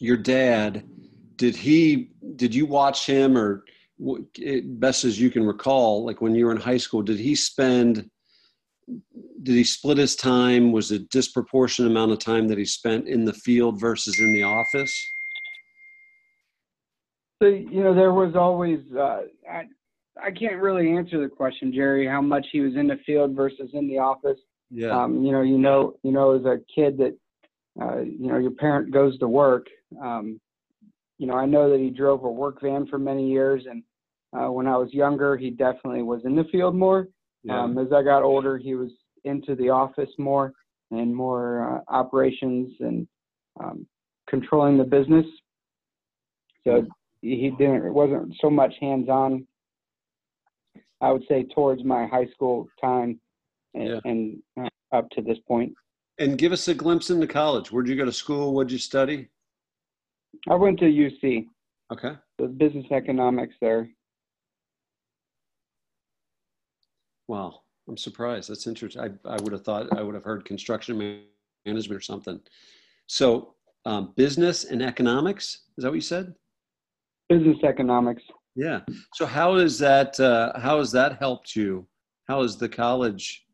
your 0.00 0.16
dad, 0.16 0.84
did 1.36 1.56
he, 1.56 2.10
did 2.36 2.54
you 2.54 2.66
watch 2.66 3.06
him 3.06 3.36
or 3.36 3.64
best 3.98 5.04
as 5.04 5.20
you 5.20 5.30
can 5.30 5.46
recall, 5.46 6.04
like 6.04 6.20
when 6.20 6.34
you 6.34 6.46
were 6.46 6.52
in 6.52 6.58
high 6.58 6.76
school, 6.76 7.02
did 7.02 7.18
he 7.18 7.34
spend, 7.34 8.08
did 9.42 9.54
he 9.54 9.64
split 9.64 9.98
his 9.98 10.16
time? 10.16 10.72
Was 10.72 10.92
it 10.92 11.08
disproportionate 11.10 11.90
amount 11.90 12.12
of 12.12 12.18
time 12.18 12.48
that 12.48 12.58
he 12.58 12.64
spent 12.64 13.08
in 13.08 13.24
the 13.24 13.32
field 13.32 13.80
versus 13.80 14.18
in 14.18 14.32
the 14.34 14.42
office? 14.42 14.94
So 17.42 17.48
you 17.48 17.82
know, 17.82 17.94
there 17.94 18.12
was 18.12 18.34
always 18.34 18.80
uh, 18.96 19.22
I, 19.50 19.64
I 20.22 20.30
can't 20.30 20.60
really 20.60 20.92
answer 20.92 21.20
the 21.20 21.28
question, 21.28 21.72
Jerry, 21.72 22.06
how 22.06 22.22
much 22.22 22.46
he 22.50 22.60
was 22.60 22.76
in 22.76 22.86
the 22.86 22.98
field 23.04 23.36
versus 23.36 23.70
in 23.74 23.88
the 23.88 23.98
office. 23.98 24.38
Yeah. 24.70 24.88
Um, 24.88 25.22
you 25.22 25.32
know, 25.32 25.42
you 25.42 25.58
know, 25.58 25.96
you 26.02 26.12
know, 26.12 26.34
as 26.34 26.44
a 26.44 26.58
kid 26.74 26.96
that 26.98 27.16
uh, 27.80 28.00
you 28.00 28.28
know 28.28 28.38
your 28.38 28.52
parent 28.52 28.90
goes 28.90 29.18
to 29.18 29.28
work. 29.28 29.66
Um, 30.02 30.40
you 31.18 31.26
know, 31.26 31.34
I 31.34 31.46
know 31.46 31.70
that 31.70 31.80
he 31.80 31.90
drove 31.90 32.24
a 32.24 32.30
work 32.30 32.60
van 32.62 32.86
for 32.86 32.98
many 32.98 33.30
years, 33.30 33.64
and 33.68 33.82
uh, 34.36 34.50
when 34.50 34.66
I 34.66 34.76
was 34.76 34.92
younger, 34.92 35.36
he 35.36 35.50
definitely 35.50 36.02
was 36.02 36.22
in 36.24 36.36
the 36.36 36.44
field 36.52 36.74
more. 36.74 37.08
yeah. 37.42 37.62
Um, 37.62 37.78
as 37.78 37.92
I 37.92 38.02
got 38.02 38.22
older, 38.22 38.58
he 38.58 38.74
was 38.74 38.90
into 39.24 39.54
the 39.54 39.70
office 39.70 40.10
more 40.18 40.52
and 40.90 41.14
more 41.14 41.82
uh, 41.88 41.92
operations 41.92 42.72
and 42.80 43.08
um, 43.62 43.86
controlling 44.28 44.78
the 44.78 44.84
business. 44.84 45.26
So 46.64 46.86
he 47.22 47.50
didn't. 47.58 47.84
It 47.86 47.92
wasn't 47.92 48.34
so 48.40 48.50
much 48.50 48.74
hands-on. 48.80 49.46
I 51.00 51.12
would 51.12 51.24
say 51.28 51.44
towards 51.54 51.84
my 51.84 52.06
high 52.06 52.26
school 52.34 52.66
time 52.80 53.20
and, 53.74 53.88
Yeah. 53.88 54.00
and 54.04 54.42
uh, 54.60 54.68
up 54.96 55.08
to 55.10 55.22
this 55.22 55.38
point. 55.46 55.72
And 56.18 56.38
give 56.38 56.52
us 56.52 56.66
a 56.68 56.74
glimpse 56.74 57.10
into 57.10 57.26
college. 57.26 57.70
Where'd 57.70 57.88
you 57.88 57.96
go 57.96 58.04
to 58.06 58.12
school? 58.12 58.54
What'd 58.54 58.72
you 58.72 58.78
study? 58.78 59.28
I 60.48 60.54
went 60.54 60.78
to 60.80 60.86
UC. 60.86 61.46
Okay. 61.92 62.16
Business 62.56 62.86
economics 62.90 63.54
there. 63.60 63.90
Wow, 67.28 67.60
I'm 67.88 67.96
surprised. 67.96 68.50
That's 68.50 68.66
interesting. 68.66 69.02
I, 69.02 69.28
I 69.28 69.36
would 69.42 69.52
have 69.52 69.64
thought 69.64 69.96
I 69.96 70.02
would 70.02 70.14
have 70.14 70.24
heard 70.24 70.44
construction 70.44 71.24
management 71.66 71.96
or 71.96 72.00
something. 72.00 72.40
So, 73.06 73.54
um, 73.84 74.12
business 74.16 74.64
and 74.64 74.82
economics 74.82 75.62
is 75.76 75.82
that 75.82 75.88
what 75.88 75.94
you 75.94 76.00
said? 76.00 76.34
Business 77.28 77.58
economics. 77.64 78.22
Yeah. 78.54 78.80
So 79.14 79.26
how 79.26 79.56
is 79.56 79.78
that? 79.80 80.18
Uh, 80.18 80.58
how 80.58 80.78
has 80.78 80.90
that 80.92 81.18
helped 81.18 81.54
you? 81.54 81.86
How 82.26 82.42
has 82.42 82.56
the 82.56 82.68
college 82.68 83.46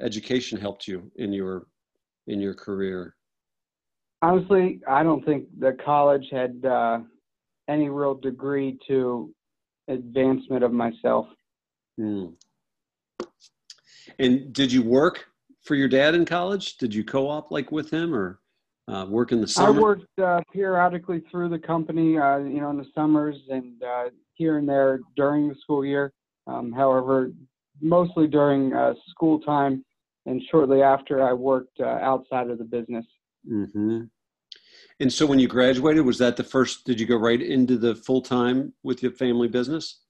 education 0.00 0.60
helped 0.60 0.86
you 0.86 1.10
in 1.16 1.32
your 1.32 1.66
in 2.26 2.40
your 2.40 2.54
career? 2.54 3.16
Honestly, 4.20 4.80
I 4.88 5.02
don't 5.02 5.24
think 5.24 5.46
the 5.58 5.76
college 5.84 6.26
had 6.30 6.64
uh, 6.64 7.00
any 7.68 7.88
real 7.88 8.14
degree 8.14 8.78
to 8.86 9.34
advancement 9.88 10.62
of 10.62 10.72
myself. 10.72 11.26
Hmm. 11.98 12.26
And 14.18 14.52
did 14.52 14.72
you 14.72 14.82
work 14.82 15.26
for 15.62 15.74
your 15.74 15.88
dad 15.88 16.14
in 16.14 16.24
college? 16.24 16.76
Did 16.76 16.94
you 16.94 17.04
co-op 17.04 17.50
like 17.50 17.70
with 17.72 17.90
him 17.90 18.14
or 18.14 18.40
uh, 18.88 19.06
work 19.08 19.32
in 19.32 19.40
the 19.40 19.48
summer? 19.48 19.78
I 19.78 19.82
worked 19.82 20.18
uh, 20.18 20.40
periodically 20.52 21.22
through 21.30 21.48
the 21.50 21.58
company, 21.58 22.18
uh, 22.18 22.38
you 22.38 22.60
know, 22.60 22.70
in 22.70 22.76
the 22.76 22.86
summers 22.94 23.36
and 23.48 23.82
uh, 23.82 24.04
here 24.34 24.58
and 24.58 24.68
there 24.68 25.00
during 25.16 25.48
the 25.48 25.54
school 25.56 25.84
year. 25.84 26.12
Um, 26.46 26.72
however, 26.72 27.30
mostly 27.80 28.26
during 28.26 28.74
uh, 28.74 28.94
school 29.08 29.40
time 29.40 29.84
and 30.26 30.42
shortly 30.50 30.82
after, 30.82 31.22
I 31.22 31.32
worked 31.32 31.80
uh, 31.80 31.84
outside 31.84 32.50
of 32.50 32.58
the 32.58 32.64
business. 32.64 33.06
Mm-hmm. 33.50 34.02
And 35.00 35.12
so, 35.12 35.26
when 35.26 35.38
you 35.38 35.48
graduated, 35.48 36.04
was 36.04 36.18
that 36.18 36.36
the 36.36 36.44
first? 36.44 36.84
Did 36.84 37.00
you 37.00 37.06
go 37.06 37.16
right 37.16 37.40
into 37.40 37.76
the 37.76 37.94
full 37.94 38.20
time 38.20 38.72
with 38.82 39.02
your 39.02 39.12
family 39.12 39.48
business? 39.48 40.02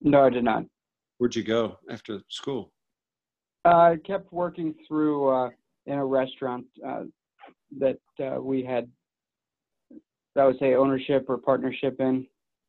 No, 0.00 0.24
I 0.24 0.30
did 0.30 0.44
not. 0.44 0.64
Where'd 1.18 1.36
you 1.36 1.42
go 1.42 1.78
after 1.90 2.20
school? 2.28 2.72
I 3.74 3.96
kept 4.06 4.32
working 4.32 4.74
through 4.86 5.28
uh, 5.28 5.50
in 5.86 5.94
a 5.94 6.04
restaurant 6.04 6.66
uh, 6.86 7.04
that 7.78 7.98
uh, 8.20 8.40
we 8.40 8.62
had, 8.62 8.88
I 10.36 10.46
would 10.46 10.58
say, 10.58 10.74
ownership 10.74 11.26
or 11.28 11.38
partnership 11.38 12.00
in. 12.00 12.26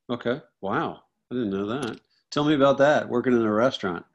Okay. 0.10 0.41
Wow. 0.62 1.01
I 1.32 1.36
didn't 1.36 1.51
know 1.51 1.68
that. 1.68 2.00
Tell 2.32 2.44
me 2.44 2.56
about 2.56 2.77
that. 2.79 3.08
Working 3.08 3.34
in 3.34 3.41
a 3.41 3.51
restaurant. 3.51 4.06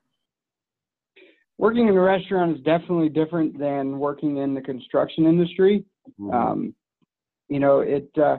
Working 1.58 1.88
in 1.88 1.96
a 1.96 2.00
restaurant 2.00 2.56
is 2.56 2.62
definitely 2.64 3.08
different 3.08 3.58
than 3.58 3.98
working 3.98 4.38
in 4.38 4.54
the 4.54 4.60
construction 4.60 5.24
industry. 5.24 5.84
Mm-hmm. 6.20 6.34
Um, 6.34 6.74
you 7.48 7.60
know, 7.60 7.80
it 7.80 8.10
uh, 8.20 8.38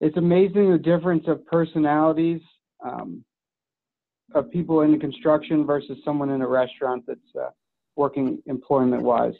it's 0.00 0.16
amazing 0.16 0.72
the 0.72 0.78
difference 0.78 1.24
of 1.28 1.46
personalities 1.46 2.40
um, 2.84 3.24
of 4.34 4.50
people 4.50 4.80
in 4.80 4.92
the 4.92 4.98
construction 4.98 5.64
versus 5.64 5.98
someone 6.04 6.30
in 6.30 6.42
a 6.42 6.48
restaurant 6.48 7.04
that's 7.06 7.20
uh, 7.38 7.50
working 8.00 8.42
employment 8.46 9.02
wise. 9.02 9.34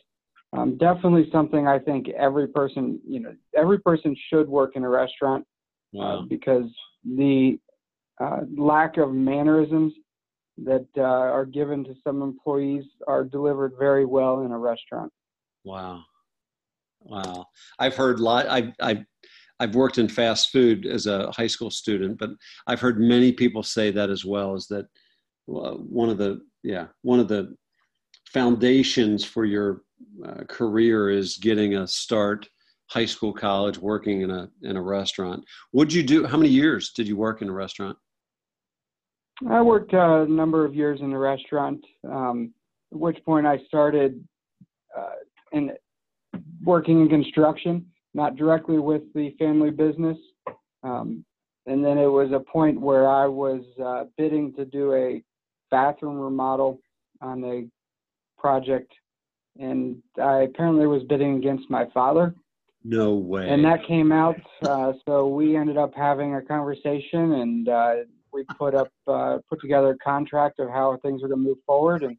Um, 0.52 0.76
definitely 0.76 1.28
something 1.32 1.66
I 1.66 1.78
think 1.78 2.08
every 2.10 2.48
person, 2.48 3.00
you 3.08 3.20
know, 3.20 3.34
every 3.56 3.78
person 3.78 4.14
should 4.28 4.48
work 4.48 4.72
in 4.74 4.84
a 4.84 4.88
restaurant 4.88 5.46
wow. 5.92 6.18
uh, 6.18 6.22
because 6.22 6.68
the 7.04 7.58
uh, 8.20 8.40
lack 8.56 8.98
of 8.98 9.12
mannerisms 9.12 9.94
that 10.64 10.86
uh, 10.98 11.02
are 11.38 11.46
given 11.46 11.84
to 11.84 11.94
some 12.04 12.20
employees 12.20 12.84
are 13.06 13.24
delivered 13.24 13.72
very 13.78 14.04
well 14.04 14.44
in 14.44 14.52
a 14.52 14.58
restaurant. 14.58 15.10
Wow, 15.64 16.02
wow! 17.00 17.46
I've 17.78 17.94
heard 17.94 18.18
a 18.18 18.22
lot. 18.22 18.46
I've 18.48 18.72
I've 18.80 19.04
I've 19.60 19.74
worked 19.74 19.98
in 19.98 20.08
fast 20.08 20.50
food 20.50 20.84
as 20.84 21.06
a 21.06 21.30
high 21.30 21.46
school 21.46 21.70
student, 21.70 22.18
but 22.18 22.30
I've 22.66 22.80
heard 22.80 23.00
many 23.00 23.32
people 23.32 23.62
say 23.62 23.90
that 23.92 24.10
as 24.10 24.24
well. 24.24 24.54
Is 24.54 24.66
that 24.66 24.86
one 25.46 26.10
of 26.10 26.18
the 26.18 26.40
yeah 26.62 26.86
one 27.02 27.20
of 27.20 27.28
the 27.28 27.54
foundations 28.32 29.24
for 29.24 29.44
your 29.44 29.82
uh, 30.24 30.44
career 30.48 31.10
is 31.10 31.36
getting 31.36 31.76
a 31.76 31.86
start 31.86 32.48
high 32.88 33.06
school 33.06 33.32
college 33.32 33.78
working 33.78 34.22
in 34.22 34.30
a 34.30 34.50
in 34.62 34.76
a 34.76 34.82
restaurant. 34.82 35.44
What'd 35.70 35.92
you 35.92 36.02
do 36.02 36.26
how 36.26 36.36
many 36.36 36.50
years 36.50 36.90
did 36.90 37.06
you 37.06 37.16
work 37.16 37.42
in 37.42 37.48
a 37.48 37.52
restaurant? 37.52 37.96
I 39.48 39.62
worked 39.62 39.92
a 39.92 40.26
number 40.26 40.64
of 40.64 40.74
years 40.74 41.00
in 41.00 41.10
the 41.10 41.18
restaurant 41.18 41.84
um, 42.04 42.52
at 42.92 42.98
which 42.98 43.24
point 43.24 43.46
i 43.46 43.58
started 43.66 44.22
uh, 44.96 45.20
in 45.52 45.70
working 46.62 47.00
in 47.00 47.08
construction 47.08 47.86
not 48.12 48.36
directly 48.36 48.78
with 48.78 49.02
the 49.14 49.30
family 49.38 49.70
business. 49.70 50.18
Um, 50.82 51.24
and 51.66 51.84
then 51.84 51.96
it 51.96 52.06
was 52.06 52.32
a 52.32 52.40
point 52.40 52.80
where 52.80 53.08
i 53.08 53.26
was 53.26 53.62
uh, 53.84 54.04
bidding 54.16 54.52
to 54.54 54.64
do 54.64 54.94
a 54.94 55.22
bathroom 55.70 56.18
remodel 56.18 56.80
on 57.20 57.44
a 57.44 57.66
project, 58.40 58.92
and 59.58 60.02
I 60.20 60.42
apparently 60.42 60.86
was 60.86 61.02
bidding 61.04 61.36
against 61.36 61.70
my 61.70 61.86
father. 61.92 62.34
No 62.82 63.14
way. 63.14 63.48
And 63.48 63.64
that 63.64 63.86
came 63.86 64.10
out. 64.10 64.40
Uh, 64.62 64.94
so 65.06 65.28
we 65.28 65.56
ended 65.56 65.76
up 65.76 65.92
having 65.94 66.34
a 66.36 66.42
conversation, 66.42 67.32
and 67.32 67.68
uh, 67.68 67.94
we 68.32 68.44
put 68.58 68.74
up 68.74 68.90
uh, 69.06 69.38
put 69.48 69.60
together 69.60 69.90
a 69.90 69.98
contract 69.98 70.60
of 70.60 70.70
how 70.70 70.98
things 71.02 71.22
were 71.22 71.28
going 71.28 71.42
to 71.42 71.48
move 71.48 71.58
forward, 71.66 72.02
and 72.02 72.16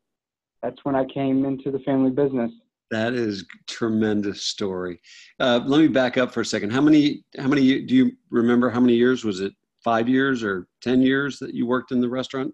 that's 0.62 0.78
when 0.84 0.96
I 0.96 1.06
came 1.06 1.46
into 1.46 1.72
the 1.72 1.80
family 1.80 2.12
business. 2.12 2.52
That 2.92 3.14
is 3.14 3.46
tremendous 3.68 4.44
story. 4.44 5.00
Uh, 5.40 5.62
let 5.66 5.80
me 5.80 5.88
back 5.88 6.18
up 6.18 6.34
for 6.34 6.42
a 6.42 6.46
second. 6.46 6.72
How 6.72 6.82
many? 6.82 7.24
How 7.38 7.48
many? 7.48 7.82
Do 7.82 7.96
you 7.96 8.12
remember 8.30 8.70
how 8.70 8.80
many 8.80 8.94
years 8.94 9.24
was 9.24 9.40
it? 9.40 9.54
Five 9.84 10.08
years 10.08 10.44
or 10.44 10.68
ten 10.82 11.02
years 11.02 11.40
that 11.40 11.56
you 11.56 11.66
worked 11.66 11.92
in 11.92 12.02
the 12.02 12.10
restaurant 12.10 12.54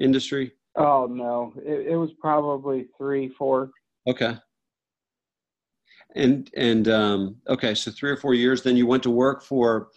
industry? 0.00 0.52
Oh 0.78 1.06
no, 1.06 1.52
it, 1.56 1.88
it 1.88 1.96
was 1.96 2.10
probably 2.20 2.86
three, 2.96 3.28
four. 3.28 3.70
Okay. 4.06 4.36
And 6.14 6.50
and 6.56 6.88
um, 6.88 7.36
okay, 7.48 7.74
so 7.74 7.90
three 7.90 8.10
or 8.10 8.16
four 8.16 8.34
years. 8.34 8.62
Then 8.62 8.76
you 8.76 8.86
went 8.86 9.02
to 9.02 9.10
work 9.10 9.42
for 9.42 9.88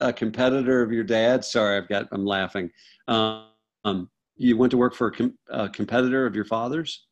a 0.00 0.12
competitor 0.12 0.82
of 0.82 0.92
your 0.92 1.04
dad. 1.04 1.44
Sorry, 1.44 1.76
I've 1.76 1.88
got. 1.88 2.08
I'm 2.12 2.24
laughing. 2.24 2.70
Um, 3.08 4.08
you 4.36 4.56
went 4.56 4.70
to 4.70 4.76
work 4.76 4.94
for 4.94 5.08
a, 5.08 5.12
com- 5.12 5.38
a 5.50 5.68
competitor 5.68 6.24
of 6.24 6.34
your 6.34 6.44
father's. 6.44 7.06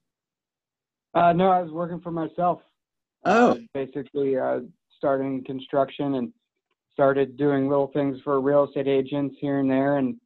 Uh, 1.14 1.32
no, 1.32 1.50
I 1.50 1.60
was 1.60 1.72
working 1.72 2.00
for 2.00 2.12
myself. 2.12 2.62
Oh, 3.24 3.50
uh, 3.50 3.56
basically, 3.74 4.38
uh, 4.38 4.60
starting 4.96 5.44
construction 5.44 6.14
and 6.14 6.32
started 6.92 7.36
doing 7.36 7.68
little 7.68 7.88
things 7.88 8.18
for 8.22 8.40
real 8.40 8.64
estate 8.64 8.88
agents 8.88 9.36
here 9.40 9.58
and 9.58 9.70
there, 9.70 9.98
and 9.98 10.16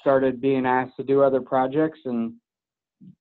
started 0.00 0.40
being 0.40 0.66
asked 0.66 0.96
to 0.96 1.04
do 1.04 1.22
other 1.22 1.40
projects, 1.40 2.00
and 2.04 2.34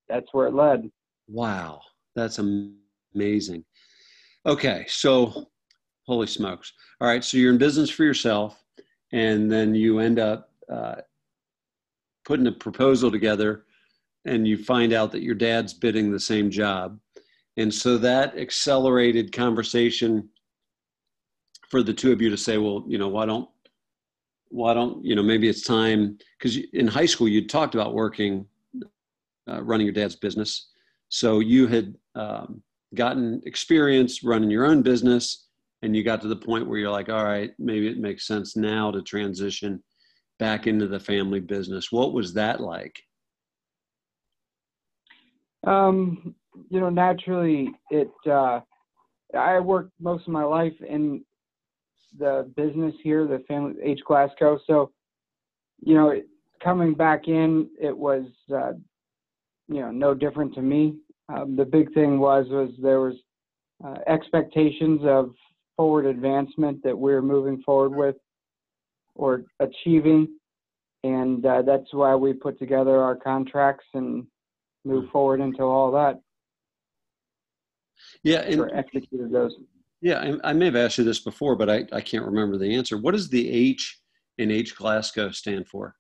that's 0.10 0.28
where 0.32 0.48
it 0.48 0.54
led. 0.54 0.90
Wow, 1.28 1.82
that's 2.16 2.40
amazing. 2.40 3.64
Okay, 4.46 4.86
so 4.88 5.48
holy 6.06 6.28
smokes! 6.28 6.72
All 7.02 7.08
right, 7.08 7.24
so 7.24 7.38
you're 7.38 7.52
in 7.52 7.58
business 7.58 7.90
for 7.90 8.04
yourself, 8.04 8.64
and 9.12 9.52
then 9.52 9.76
you 9.76 10.00
end 10.00 10.20
up 10.20 10.50
uh, 10.72 10.96
putting 12.26 12.48
a 12.48 12.52
proposal 12.52 13.12
together, 13.12 13.66
and 14.26 14.48
you 14.48 14.58
find 14.58 14.94
out 14.94 15.12
that 15.12 15.24
your 15.24 15.36
dad's 15.36 15.74
bidding 15.74 16.12
the 16.12 16.20
same 16.20 16.50
job, 16.50 17.00
and 17.58 17.74
so 17.74 17.98
that 17.98 18.38
accelerated 18.38 19.32
conversation 19.32 20.30
for 21.70 21.84
the 21.84 21.94
two 21.94 22.12
of 22.12 22.22
you 22.22 22.30
to 22.30 22.38
say, 22.38 22.58
well, 22.58 22.86
you 22.88 22.98
know, 22.98 23.10
why 23.10 23.26
don't 23.26 23.50
why 24.50 24.74
don't 24.74 25.04
you 25.04 25.16
know 25.16 25.24
maybe 25.24 25.48
it's 25.48 25.62
time 25.62 26.18
because 26.38 26.58
in 26.74 26.88
high 26.88 27.06
school 27.06 27.28
you 27.28 27.48
talked 27.48 27.76
about 27.76 27.94
working 27.94 28.46
uh, 29.50 29.64
running 29.64 29.86
your 29.86 29.94
dad's 29.94 30.16
business. 30.16 30.70
So 31.10 31.40
you 31.40 31.68
had 31.68 31.96
um, 32.16 32.62
gotten 32.96 33.42
experience 33.46 34.24
running 34.24 34.50
your 34.50 34.66
own 34.66 34.82
business 34.82 35.48
and 35.82 35.96
you 35.96 36.04
got 36.04 36.22
to 36.22 36.28
the 36.28 36.36
point 36.36 36.68
where 36.68 36.80
you're 36.80 36.92
like 36.92 37.10
all 37.10 37.24
right 37.24 37.52
maybe 37.60 37.88
it 37.88 37.98
makes 37.98 38.28
sense 38.28 38.56
now 38.56 38.92
to 38.92 39.02
transition 39.02 39.82
back 40.40 40.68
into 40.68 40.88
the 40.88 41.00
family 41.00 41.40
business. 41.40 41.92
What 41.92 42.14
was 42.14 42.34
that 42.34 42.60
like? 42.60 43.02
Um, 45.66 46.36
you 46.70 46.80
know 46.80 46.90
naturally 46.90 47.72
it 47.90 48.12
uh, 48.30 48.60
i 49.38 49.60
worked 49.60 49.92
most 50.00 50.28
of 50.28 50.34
my 50.34 50.44
life 50.44 50.80
in 50.82 51.24
the 52.18 52.52
business 52.56 52.94
here, 53.04 53.28
the 53.28 53.44
family 53.48 53.76
H 53.84 54.00
Glasgow. 54.06 54.60
So, 54.68 54.92
you 55.82 55.94
know, 55.94 56.14
coming 56.64 56.94
back 56.94 57.28
in, 57.28 57.70
it 57.80 57.96
was 57.96 58.26
uh, 58.54 58.74
you 59.68 59.82
know 59.82 59.92
no 59.92 60.14
different 60.14 60.54
to 60.56 60.62
me. 60.62 60.96
Um, 61.30 61.56
the 61.56 61.66
big 61.66 61.94
thing 61.94 62.20
was 62.20 62.48
was 62.50 62.72
there 62.82 63.02
was 63.02 63.16
uh, 63.84 63.98
expectations 64.08 65.02
of 65.04 65.34
forward 65.76 66.06
advancement 66.06 66.82
that 66.84 66.98
we 66.98 67.12
we're 67.12 67.22
moving 67.22 67.62
forward 67.64 67.96
with 67.96 68.16
or 69.16 69.44
achieving, 69.60 70.28
and 71.04 71.46
uh, 71.46 71.62
that's 71.62 71.94
why 71.94 72.16
we 72.16 72.34
put 72.34 72.60
together 72.60 73.02
our 73.02 73.16
contracts 73.16 73.86
and 73.94 74.26
move 74.86 75.10
forward 75.12 75.40
into 75.40 75.64
all 75.64 75.92
that. 75.92 76.20
Yeah, 78.24 78.42
and 78.42 78.62
or 78.62 78.76
executed 78.76 79.32
those. 79.32 79.54
Yeah, 80.02 80.36
I, 80.44 80.50
I 80.50 80.54
may 80.54 80.66
have 80.66 80.76
asked 80.76 80.98
you 80.98 81.04
this 81.04 81.20
before, 81.20 81.56
but 81.56 81.70
I, 81.70 81.86
I 81.92 82.02
can't 82.02 82.26
remember 82.26 82.58
the 82.58 82.76
answer. 82.76 82.98
What 82.98 83.12
does 83.14 83.30
the 83.30 83.50
H 83.50 84.00
in 84.38 84.52
H 84.52 84.76
Glasgow 84.76 85.32
stand 85.32 85.68
for? 85.68 85.96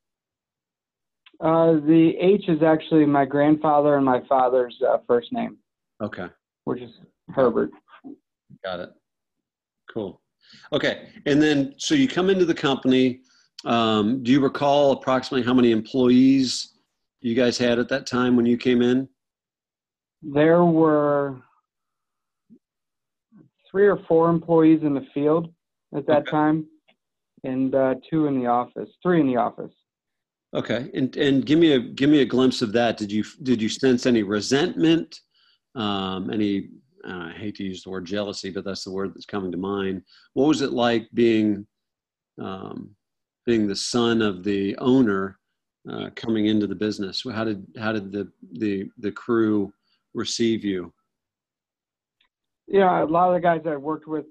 Uh, 1.39 1.73
the 1.73 2.15
H 2.19 2.45
is 2.47 2.63
actually 2.63 3.05
my 3.05 3.25
grandfather 3.25 3.95
and 3.95 4.05
my 4.05 4.21
father's 4.27 4.75
uh, 4.87 4.97
first 5.07 5.31
name, 5.31 5.57
Okay, 6.01 6.27
which 6.63 6.81
is 6.81 6.91
Herbert. 7.29 7.71
got 8.63 8.79
it. 8.79 8.89
Cool. 9.93 10.21
Okay, 10.73 11.09
and 11.25 11.41
then 11.41 11.73
so 11.77 11.93
you 11.95 12.07
come 12.07 12.29
into 12.29 12.45
the 12.45 12.53
company. 12.53 13.21
Um, 13.65 14.23
do 14.23 14.31
you 14.31 14.39
recall 14.39 14.91
approximately 14.93 15.45
how 15.45 15.53
many 15.53 15.71
employees 15.71 16.73
you 17.21 17.35
guys 17.35 17.57
had 17.57 17.79
at 17.79 17.89
that 17.89 18.05
time 18.07 18.35
when 18.35 18.45
you 18.45 18.57
came 18.57 18.81
in? 18.81 19.07
There 20.21 20.63
were 20.63 21.41
three 23.71 23.87
or 23.87 23.99
four 24.07 24.29
employees 24.29 24.81
in 24.83 24.93
the 24.93 25.05
field 25.13 25.53
at 25.95 26.05
that 26.07 26.21
Okay. 26.21 26.31
time, 26.31 26.65
and 27.43 27.73
uh, 27.75 27.95
two 28.09 28.27
in 28.27 28.39
the 28.39 28.47
office, 28.47 28.89
three 29.01 29.19
in 29.21 29.27
the 29.27 29.37
office. 29.37 29.73
Okay, 30.53 30.89
and 30.93 31.15
and 31.17 31.45
give 31.45 31.59
me 31.59 31.73
a 31.73 31.79
give 31.79 32.09
me 32.09 32.21
a 32.21 32.25
glimpse 32.25 32.61
of 32.61 32.71
that. 32.73 32.97
Did 32.97 33.11
you 33.11 33.23
did 33.43 33.61
you 33.61 33.69
sense 33.69 34.05
any 34.05 34.23
resentment, 34.23 35.19
um, 35.75 36.31
any 36.31 36.69
uh, 37.07 37.29
I 37.29 37.33
hate 37.37 37.55
to 37.55 37.63
use 37.63 37.83
the 37.83 37.89
word 37.89 38.05
jealousy, 38.05 38.49
but 38.49 38.63
that's 38.63 38.83
the 38.83 38.91
word 38.91 39.13
that's 39.13 39.25
coming 39.25 39.51
to 39.51 39.57
mind. 39.57 40.03
What 40.33 40.47
was 40.47 40.61
it 40.61 40.71
like 40.71 41.07
being 41.13 41.67
um, 42.39 42.95
being 43.45 43.67
the 43.67 43.75
son 43.75 44.21
of 44.21 44.43
the 44.43 44.75
owner 44.77 45.37
uh, 45.89 46.09
coming 46.15 46.47
into 46.47 46.67
the 46.67 46.75
business? 46.75 47.23
How 47.29 47.43
did 47.43 47.65
how 47.77 47.91
did 47.91 48.11
the 48.11 48.31
the 48.53 48.89
the 48.97 49.11
crew 49.11 49.73
receive 50.13 50.63
you? 50.63 50.93
Yeah, 52.67 53.03
a 53.03 53.05
lot 53.05 53.29
of 53.29 53.35
the 53.35 53.39
guys 53.41 53.61
I 53.65 53.75
worked 53.75 54.07
with 54.07 54.25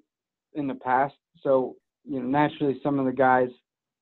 in 0.54 0.66
the 0.66 0.74
past. 0.74 1.14
So, 1.42 1.76
you 2.04 2.20
know, 2.20 2.26
naturally 2.26 2.78
some 2.82 2.98
of 2.98 3.06
the 3.06 3.12
guys, 3.12 3.48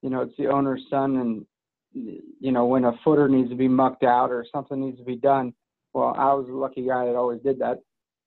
you 0.02 0.10
know, 0.10 0.22
it's 0.22 0.36
the 0.36 0.48
owner's 0.48 0.82
son 0.90 1.16
and 1.16 1.46
you 1.94 2.52
know, 2.52 2.66
when 2.66 2.84
a 2.84 2.92
footer 3.04 3.28
needs 3.28 3.50
to 3.50 3.54
be 3.54 3.68
mucked 3.68 4.02
out 4.02 4.30
or 4.30 4.44
something 4.52 4.80
needs 4.80 4.98
to 4.98 5.04
be 5.04 5.16
done, 5.16 5.54
well, 5.92 6.14
I 6.18 6.32
was 6.34 6.48
a 6.48 6.52
lucky 6.52 6.86
guy 6.86 7.06
that 7.06 7.14
always 7.14 7.40
did 7.40 7.60
that. 7.60 7.78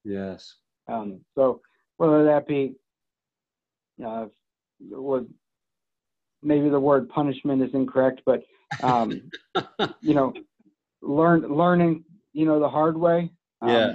Yes. 0.04 0.56
Um, 0.88 1.20
so 1.36 1.62
whether 1.98 2.24
that 2.24 2.48
be 2.48 2.76
uh, 4.04 4.28
was 4.90 5.26
maybe 6.42 6.70
the 6.70 6.80
word 6.80 7.10
punishment 7.10 7.62
is 7.62 7.74
incorrect, 7.74 8.22
but 8.26 8.44
um, 8.82 9.30
you 10.02 10.14
know, 10.14 10.34
learn 11.02 11.42
learning, 11.42 12.06
you 12.32 12.46
know, 12.46 12.60
the 12.60 12.70
hard 12.70 12.98
way. 12.98 13.32
Um, 13.62 13.70
Yeah. 13.70 13.94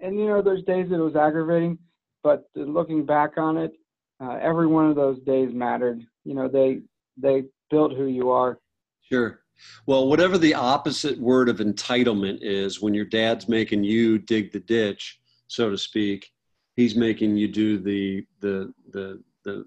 And 0.00 0.18
you 0.18 0.26
know, 0.26 0.42
there's 0.42 0.62
days 0.62 0.88
that 0.90 0.96
it 0.96 1.02
was 1.02 1.16
aggravating, 1.16 1.78
but 2.22 2.44
looking 2.54 3.04
back 3.04 3.38
on 3.38 3.56
it, 3.56 3.72
uh, 4.20 4.38
every 4.40 4.66
one 4.66 4.88
of 4.88 4.96
those 4.96 5.20
days 5.20 5.52
mattered. 5.52 6.02
You 6.24 6.34
know, 6.34 6.48
they 6.48 6.80
they 7.16 7.44
built 7.70 7.92
who 7.92 8.06
you 8.06 8.30
are. 8.30 8.58
Sure. 9.02 9.40
Well, 9.86 10.08
whatever 10.08 10.36
the 10.36 10.54
opposite 10.54 11.18
word 11.18 11.48
of 11.48 11.58
entitlement 11.58 12.38
is, 12.42 12.82
when 12.82 12.94
your 12.94 13.04
dad's 13.04 13.48
making 13.48 13.84
you 13.84 14.18
dig 14.18 14.52
the 14.52 14.60
ditch, 14.60 15.18
so 15.48 15.70
to 15.70 15.78
speak, 15.78 16.30
he's 16.74 16.94
making 16.94 17.36
you 17.36 17.48
do 17.48 17.78
the 17.78 18.26
the 18.40 18.72
the 18.92 19.22
the 19.44 19.64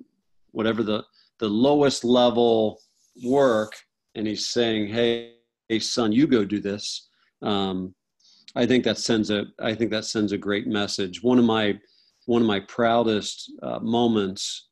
whatever 0.51 0.83
the 0.83 1.03
the 1.39 1.49
lowest 1.49 2.03
level 2.03 2.79
work, 3.23 3.73
and 4.15 4.27
he's 4.27 4.49
saying, 4.49 4.87
"Hey, 4.87 5.33
hey, 5.67 5.79
son, 5.79 6.11
you 6.11 6.27
go 6.27 6.45
do 6.45 6.59
this." 6.59 7.09
Um, 7.41 7.95
I 8.55 8.65
think 8.65 8.83
that 8.83 8.97
sends 8.97 9.29
a 9.29 9.45
I 9.61 9.73
think 9.73 9.91
that 9.91 10.05
sends 10.05 10.31
a 10.31 10.37
great 10.37 10.67
message. 10.67 11.21
One 11.21 11.39
of 11.39 11.45
my 11.45 11.79
one 12.25 12.41
of 12.41 12.47
my 12.47 12.59
proudest 12.61 13.51
uh, 13.63 13.79
moments 13.79 14.69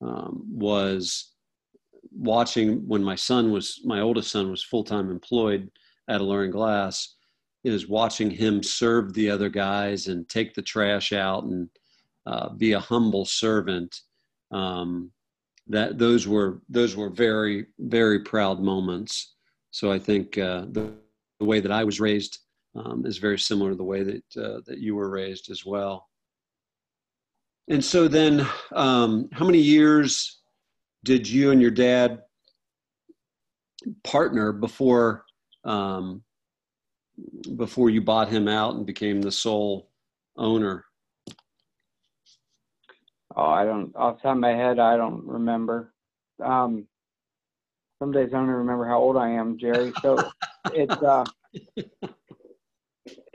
um, 0.00 0.44
was 0.50 1.32
watching 2.12 2.86
when 2.86 3.02
my 3.02 3.14
son 3.14 3.50
was 3.50 3.80
my 3.84 4.00
oldest 4.00 4.30
son 4.30 4.50
was 4.50 4.62
full-time 4.62 5.10
employed 5.10 5.70
at 6.08 6.20
alluring 6.20 6.50
glass 6.50 7.16
is 7.64 7.88
watching 7.88 8.30
him 8.30 8.62
serve 8.62 9.12
the 9.12 9.28
other 9.30 9.48
guys 9.48 10.06
and 10.06 10.28
take 10.28 10.54
the 10.54 10.62
trash 10.62 11.12
out 11.12 11.44
and 11.44 11.68
uh, 12.26 12.48
be 12.50 12.72
a 12.72 12.80
humble 12.80 13.24
servant 13.24 14.02
um, 14.52 15.10
that 15.66 15.98
those 15.98 16.26
were 16.26 16.62
those 16.68 16.96
were 16.96 17.10
very 17.10 17.66
very 17.78 18.20
proud 18.20 18.60
moments 18.60 19.34
so 19.70 19.92
i 19.92 19.98
think 19.98 20.38
uh, 20.38 20.64
the, 20.70 20.92
the 21.40 21.44
way 21.44 21.60
that 21.60 21.72
i 21.72 21.84
was 21.84 22.00
raised 22.00 22.38
um, 22.78 23.04
is 23.06 23.18
very 23.18 23.38
similar 23.38 23.70
to 23.70 23.76
the 23.76 23.84
way 23.84 24.02
that 24.02 24.36
uh, 24.36 24.60
that 24.66 24.78
you 24.78 24.94
were 24.94 25.10
raised 25.10 25.50
as 25.50 25.64
well 25.64 26.08
and 27.68 27.84
so 27.84 28.08
then 28.08 28.46
um, 28.72 29.28
how 29.32 29.44
many 29.44 29.58
years 29.58 30.38
did 31.04 31.28
you 31.28 31.50
and 31.50 31.60
your 31.60 31.70
dad 31.70 32.22
partner 34.04 34.52
before 34.52 35.24
um, 35.64 36.22
before 37.56 37.90
you 37.90 38.00
bought 38.00 38.28
him 38.28 38.48
out 38.48 38.74
and 38.74 38.86
became 38.86 39.20
the 39.20 39.30
sole 39.30 39.90
owner? 40.36 40.84
Oh, 43.36 43.44
I 43.44 43.64
don't 43.64 43.94
off 43.94 44.16
the 44.16 44.22
top 44.22 44.32
of 44.32 44.38
my 44.38 44.54
head, 44.54 44.78
I 44.78 44.96
don't 44.96 45.26
remember. 45.26 45.92
Um, 46.42 46.86
some 47.98 48.12
days 48.12 48.28
I 48.28 48.36
don't 48.36 48.44
even 48.44 48.54
remember 48.54 48.86
how 48.86 48.98
old 48.98 49.16
I 49.16 49.28
am, 49.28 49.58
Jerry. 49.58 49.92
So 50.00 50.30
it's 50.72 51.02
uh, 51.02 51.24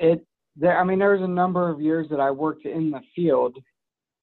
it. 0.03 0.25
There, 0.55 0.77
I 0.77 0.83
mean, 0.83 0.99
there 0.99 1.13
was 1.13 1.21
a 1.21 1.27
number 1.27 1.69
of 1.69 1.81
years 1.81 2.07
that 2.11 2.19
I 2.19 2.29
worked 2.29 2.65
in 2.65 2.91
the 2.91 3.01
field 3.15 3.57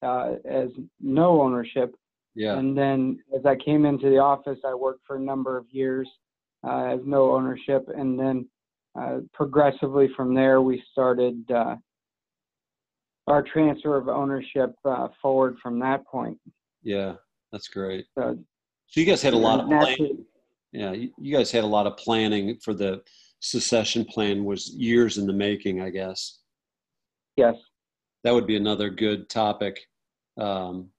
uh, 0.01 0.35
as 0.45 0.69
no 1.01 1.41
ownership, 1.41 1.95
Yeah, 2.35 2.57
and 2.57 2.77
then 2.77 3.19
as 3.37 3.45
I 3.45 3.55
came 3.55 3.85
into 3.85 4.09
the 4.09 4.17
office, 4.17 4.59
I 4.65 4.73
worked 4.73 5.01
for 5.05 5.15
a 5.17 5.19
number 5.19 5.57
of 5.57 5.65
years 5.69 6.07
uh, 6.67 6.85
as 6.85 6.99
no 7.05 7.33
ownership, 7.35 7.83
and 7.95 8.19
then 8.19 8.47
uh, 8.99 9.19
progressively 9.33 10.09
from 10.15 10.33
there 10.33 10.61
we 10.61 10.81
started 10.91 11.49
uh, 11.51 11.75
our 13.27 13.43
transfer 13.43 13.97
of 13.97 14.07
ownership 14.07 14.73
uh, 14.85 15.07
forward 15.21 15.57
from 15.61 15.79
that 15.79 16.05
point. 16.05 16.37
yeah, 16.83 17.13
that's 17.51 17.67
great. 17.67 18.05
So 18.17 18.37
So 18.87 18.99
you 18.99 19.05
guys 19.05 19.21
had 19.21 19.33
a 19.33 19.37
lot 19.37 19.59
of 19.59 19.67
planning. 19.67 20.25
Yeah, 20.71 20.91
you, 20.93 21.11
you 21.19 21.35
guys 21.35 21.51
had 21.51 21.63
a 21.63 21.67
lot 21.67 21.85
of 21.85 21.97
planning 21.97 22.57
for 22.63 22.73
the 22.73 23.01
succession 23.41 24.05
plan. 24.05 24.45
Was 24.45 24.73
years 24.73 25.17
in 25.17 25.27
the 25.27 25.33
making, 25.33 25.81
I 25.81 25.89
guess. 25.89 26.39
yes, 27.35 27.57
That 28.23 28.33
would 28.33 28.47
be 28.47 28.55
another 28.55 28.89
good 28.89 29.29
topic 29.29 29.79
um, 30.37 30.89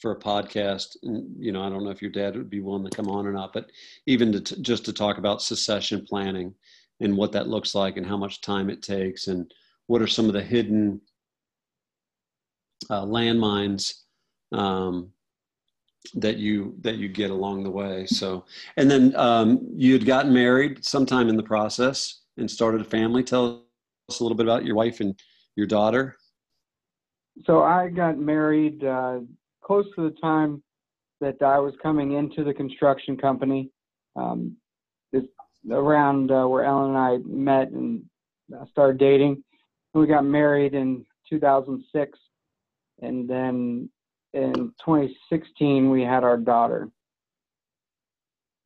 for 0.00 0.12
a 0.12 0.18
podcast. 0.18 0.96
And, 1.04 1.34
you 1.38 1.52
know, 1.52 1.62
I 1.62 1.68
don't 1.68 1.84
know 1.84 1.90
if 1.90 2.02
your 2.02 2.10
dad 2.10 2.36
would 2.36 2.50
be 2.50 2.60
willing 2.60 2.84
to 2.84 2.96
come 2.96 3.08
on 3.08 3.26
or 3.26 3.32
not, 3.32 3.52
but 3.52 3.70
even 4.06 4.32
to 4.32 4.40
t- 4.40 4.60
just 4.62 4.84
to 4.86 4.92
talk 4.92 5.18
about 5.18 5.42
succession 5.42 6.04
planning 6.08 6.54
and 7.00 7.16
what 7.16 7.32
that 7.32 7.48
looks 7.48 7.74
like 7.74 7.96
and 7.96 8.06
how 8.06 8.16
much 8.16 8.40
time 8.40 8.70
it 8.70 8.82
takes 8.82 9.28
and 9.28 9.52
what 9.86 10.02
are 10.02 10.06
some 10.06 10.26
of 10.26 10.32
the 10.32 10.42
hidden 10.42 11.00
uh, 12.90 13.04
landmines 13.04 14.02
um, 14.52 15.10
that 16.14 16.36
you 16.36 16.74
that 16.82 16.96
you 16.96 17.08
get 17.08 17.30
along 17.30 17.64
the 17.64 17.70
way. 17.70 18.06
So, 18.06 18.44
and 18.76 18.90
then 18.90 19.16
um, 19.16 19.66
you 19.74 19.92
had 19.92 20.04
gotten 20.04 20.32
married 20.32 20.84
sometime 20.84 21.28
in 21.28 21.36
the 21.36 21.42
process 21.42 22.20
and 22.36 22.50
started 22.50 22.80
a 22.80 22.84
family. 22.84 23.22
Tell 23.22 23.64
us 24.08 24.20
a 24.20 24.22
little 24.22 24.36
bit 24.36 24.46
about 24.46 24.64
your 24.64 24.76
wife 24.76 25.00
and 25.00 25.18
your 25.56 25.66
daughter. 25.66 26.16
so 27.46 27.62
I 27.62 27.88
got 27.88 28.18
married 28.18 28.84
uh, 28.84 29.20
close 29.62 29.86
to 29.96 30.10
the 30.10 30.16
time 30.20 30.62
that 31.20 31.40
I 31.42 31.58
was 31.58 31.74
coming 31.82 32.12
into 32.12 32.44
the 32.44 32.52
construction 32.52 33.16
company. 33.16 33.70
Um, 34.16 34.56
this 35.12 35.24
around 35.70 36.30
uh, 36.30 36.46
where 36.46 36.64
Ellen 36.64 36.90
and 36.90 36.98
I 36.98 37.16
met 37.24 37.70
and 37.70 38.02
started 38.70 38.98
dating. 38.98 39.42
We 39.94 40.06
got 40.06 40.24
married 40.24 40.74
in 40.74 41.06
2006, 41.30 42.18
and 43.00 43.28
then 43.28 43.88
in 44.34 44.72
2016 44.84 45.90
we 45.90 46.02
had 46.02 46.24
our 46.24 46.36
daughter. 46.36 46.90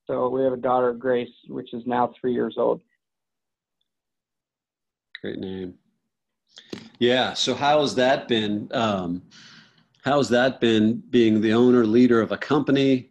So 0.07 0.31
we 0.31 0.43
have 0.43 0.55
a 0.55 0.57
daughter, 0.57 0.95
Grace, 0.95 1.29
which 1.49 1.75
is 1.75 1.83
now 1.87 2.13
three 2.19 2.33
years 2.33 2.55
old. 2.57 2.81
Great 5.21 5.39
name. 5.39 5.75
Yeah. 6.99 7.35
So 7.35 7.55
how 7.55 7.83
has 7.83 7.95
that 7.97 8.27
been? 8.27 8.69
Um, 8.73 9.23
how's 10.03 10.31
that 10.31 10.61
been 10.61 11.03
being 11.11 11.41
the 11.41 11.53
owner 11.53 11.85
leader 11.85 12.21
of 12.21 12.33
a 12.33 12.39
company, 12.39 13.11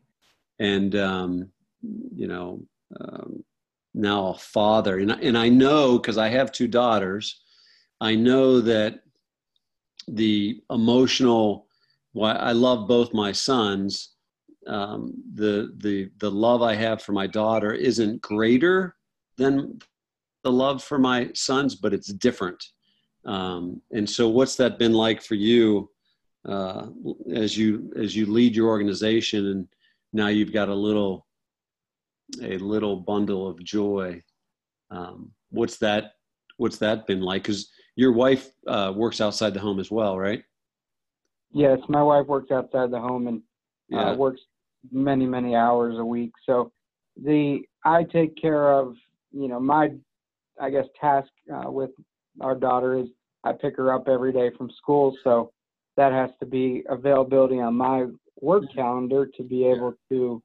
and 0.60 0.96
um, 0.96 1.50
you 2.16 2.28
know 2.28 2.62
um, 3.00 3.44
now 3.94 4.30
a 4.30 4.38
father? 4.38 4.98
And 4.98 5.12
and 5.12 5.38
I 5.38 5.50
know 5.50 6.00
because 6.00 6.18
I 6.18 6.30
have 6.30 6.52
two 6.52 6.68
daughters, 6.68 7.42
I 8.02 8.16
know 8.16 8.62
that 8.62 9.02
the 10.08 10.62
emotional. 10.72 11.67
Why 12.18 12.32
I 12.32 12.52
love 12.52 12.88
both 12.88 13.14
my 13.14 13.32
sons. 13.32 14.16
Um, 14.66 15.14
the 15.36 15.72
the 15.78 16.10
the 16.18 16.32
love 16.32 16.64
I 16.64 16.74
have 16.74 17.02
for 17.02 17.12
my 17.12 17.28
daughter 17.28 17.74
isn't 17.74 18.22
greater 18.22 18.96
than 19.38 19.80
the 20.44 20.52
love 20.52 20.84
for 20.84 20.98
my 20.98 21.30
sons, 21.36 21.76
but 21.76 21.94
it's 21.94 22.12
different. 22.12 22.64
Um, 23.24 23.84
and 23.92 24.10
so, 24.10 24.30
what's 24.30 24.56
that 24.56 24.80
been 24.80 24.94
like 24.94 25.22
for 25.22 25.36
you 25.36 25.92
uh, 26.44 26.88
as 27.32 27.56
you 27.56 27.94
as 27.96 28.16
you 28.16 28.26
lead 28.26 28.56
your 28.56 28.68
organization, 28.68 29.46
and 29.48 29.68
now 30.12 30.28
you've 30.28 30.54
got 30.54 30.70
a 30.70 30.74
little 30.74 31.28
a 32.42 32.58
little 32.58 32.96
bundle 32.96 33.48
of 33.48 33.64
joy? 33.64 34.24
Um, 34.90 35.32
what's 35.52 35.78
that? 35.78 36.14
What's 36.58 36.80
that 36.80 37.06
been 37.06 37.22
like? 37.22 37.44
Because 37.44 37.70
your 37.96 38.12
wife 38.12 38.50
uh, 38.66 38.92
works 38.96 39.22
outside 39.22 39.54
the 39.54 39.60
home 39.60 39.80
as 39.80 39.92
well, 39.92 40.18
right? 40.18 40.44
Yes, 41.52 41.80
my 41.88 42.04
wife 42.04 42.28
works 42.28 42.52
outside 42.52 42.92
the 42.92 43.00
home 43.00 43.28
and 43.28 43.42
uh, 43.98 44.16
works 44.18 44.42
many 44.92 45.26
many 45.26 45.56
hours 45.56 45.96
a 45.98 46.06
week. 46.06 46.32
So 46.46 46.72
the 47.22 47.62
I 47.86 48.04
take 48.04 48.40
care 48.40 48.72
of 48.74 48.96
you 49.32 49.48
know 49.48 49.60
my 49.60 49.90
I 50.60 50.70
guess 50.70 50.86
task 51.00 51.30
uh, 51.54 51.70
with 51.72 51.92
our 52.42 52.56
daughter 52.56 52.98
is 52.98 53.08
I 53.44 53.54
pick 53.54 53.78
her 53.78 53.94
up 53.94 54.08
every 54.08 54.34
day 54.34 54.52
from 54.58 54.70
school, 54.78 55.16
so 55.24 55.52
that 55.96 56.12
has 56.12 56.30
to 56.40 56.46
be 56.46 56.84
availability 56.90 57.60
on 57.60 57.76
my 57.76 58.08
work 58.42 58.64
calendar 58.76 59.28
to 59.38 59.44
be 59.44 59.66
able 59.66 59.96
to 60.10 60.42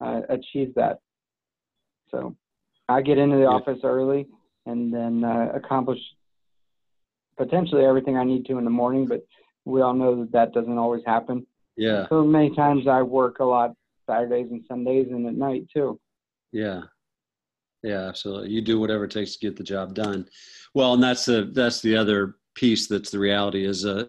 uh, 0.00 0.20
achieve 0.28 0.74
that. 0.74 1.00
So 2.10 2.36
I 2.88 3.00
get 3.00 3.18
into 3.18 3.36
the 3.36 3.46
office 3.46 3.78
early 3.84 4.26
and 4.66 4.92
then 4.92 5.24
uh, 5.24 5.48
accomplish 5.54 5.98
potentially 7.36 7.84
everything 7.84 8.16
I 8.16 8.24
need 8.24 8.46
to 8.46 8.58
in 8.58 8.64
the 8.64 8.70
morning, 8.70 9.06
but 9.06 9.24
we 9.64 9.80
all 9.80 9.94
know 9.94 10.20
that 10.20 10.32
that 10.32 10.52
doesn't 10.52 10.78
always 10.78 11.02
happen. 11.06 11.46
Yeah. 11.76 12.06
So 12.08 12.24
many 12.24 12.54
times 12.54 12.86
I 12.86 13.02
work 13.02 13.38
a 13.40 13.44
lot 13.44 13.74
Saturdays 14.06 14.50
and 14.50 14.64
Sundays 14.66 15.08
and 15.10 15.26
at 15.26 15.34
night 15.34 15.66
too. 15.72 16.00
Yeah. 16.52 16.82
Yeah, 17.82 18.08
absolutely. 18.08 18.50
You 18.50 18.60
do 18.60 18.78
whatever 18.78 19.04
it 19.04 19.10
takes 19.10 19.32
to 19.36 19.46
get 19.46 19.56
the 19.56 19.64
job 19.64 19.94
done. 19.94 20.28
Well, 20.74 20.94
and 20.94 21.02
that's 21.02 21.24
the 21.24 21.50
that's 21.52 21.80
the 21.80 21.96
other 21.96 22.36
piece 22.54 22.86
that's 22.86 23.10
the 23.10 23.18
reality 23.18 23.66
as 23.66 23.84
a 23.84 23.96
uh, 23.96 24.04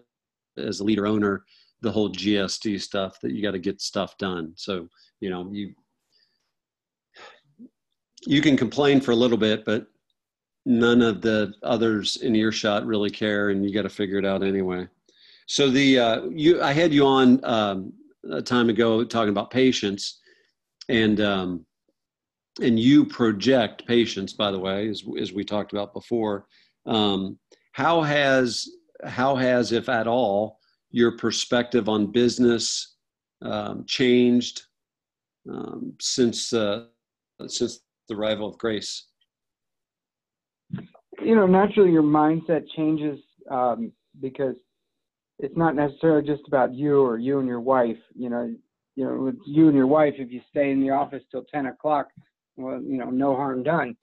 as 0.56 0.78
a 0.78 0.84
leader 0.84 1.06
owner, 1.06 1.44
the 1.80 1.90
whole 1.90 2.10
GSD 2.10 2.80
stuff 2.80 3.18
that 3.20 3.32
you 3.32 3.42
got 3.42 3.50
to 3.52 3.58
get 3.58 3.80
stuff 3.80 4.16
done. 4.18 4.52
So, 4.56 4.88
you 5.20 5.30
know, 5.30 5.50
you 5.50 5.74
you 8.26 8.40
can 8.40 8.56
complain 8.56 9.00
for 9.00 9.10
a 9.10 9.16
little 9.16 9.36
bit, 9.36 9.64
but 9.64 9.88
none 10.64 11.02
of 11.02 11.20
the 11.20 11.52
others 11.62 12.18
in 12.18 12.36
earshot 12.36 12.86
really 12.86 13.10
care 13.10 13.50
and 13.50 13.64
you 13.64 13.74
got 13.74 13.82
to 13.82 13.88
figure 13.88 14.18
it 14.18 14.24
out 14.24 14.42
anyway. 14.42 14.86
So 15.46 15.70
the 15.70 15.98
uh, 15.98 16.22
you 16.30 16.62
I 16.62 16.72
had 16.72 16.92
you 16.92 17.06
on 17.06 17.44
um, 17.44 17.92
a 18.30 18.40
time 18.40 18.70
ago 18.70 19.04
talking 19.04 19.30
about 19.30 19.50
patience 19.50 20.20
and 20.88 21.20
um, 21.20 21.66
and 22.62 22.78
you 22.78 23.04
project 23.04 23.86
patience 23.86 24.32
by 24.32 24.50
the 24.50 24.58
way 24.58 24.88
as, 24.88 25.02
as 25.20 25.32
we 25.32 25.44
talked 25.44 25.72
about 25.72 25.92
before. 25.92 26.46
Um, 26.86 27.38
how 27.72 28.02
has 28.02 28.68
how 29.04 29.36
has 29.36 29.72
if 29.72 29.88
at 29.88 30.06
all 30.06 30.58
your 30.90 31.16
perspective 31.16 31.88
on 31.88 32.10
business 32.10 32.94
um, 33.42 33.84
changed 33.86 34.62
um, 35.50 35.92
since 36.00 36.52
uh, 36.52 36.86
since 37.48 37.80
the 38.08 38.14
arrival 38.14 38.48
of 38.48 38.56
grace? 38.56 39.08
You 41.22 41.34
know 41.34 41.46
naturally 41.46 41.92
your 41.92 42.02
mindset 42.02 42.64
changes 42.74 43.20
um, 43.50 43.92
because 44.20 44.56
it's 45.38 45.56
not 45.56 45.74
necessarily 45.74 46.26
just 46.26 46.42
about 46.46 46.72
you 46.74 47.00
or 47.00 47.18
you 47.18 47.38
and 47.38 47.48
your 47.48 47.60
wife 47.60 47.96
you 48.14 48.30
know 48.30 48.54
you 48.96 49.04
know 49.04 49.14
with 49.16 49.36
you 49.46 49.66
and 49.66 49.76
your 49.76 49.86
wife 49.86 50.14
if 50.18 50.30
you 50.30 50.40
stay 50.50 50.70
in 50.70 50.80
the 50.80 50.90
office 50.90 51.22
till 51.30 51.44
10 51.52 51.66
o'clock 51.66 52.08
well, 52.56 52.80
you 52.80 52.98
know, 52.98 53.10
no 53.10 53.34
harm 53.34 53.62
done. 53.62 53.96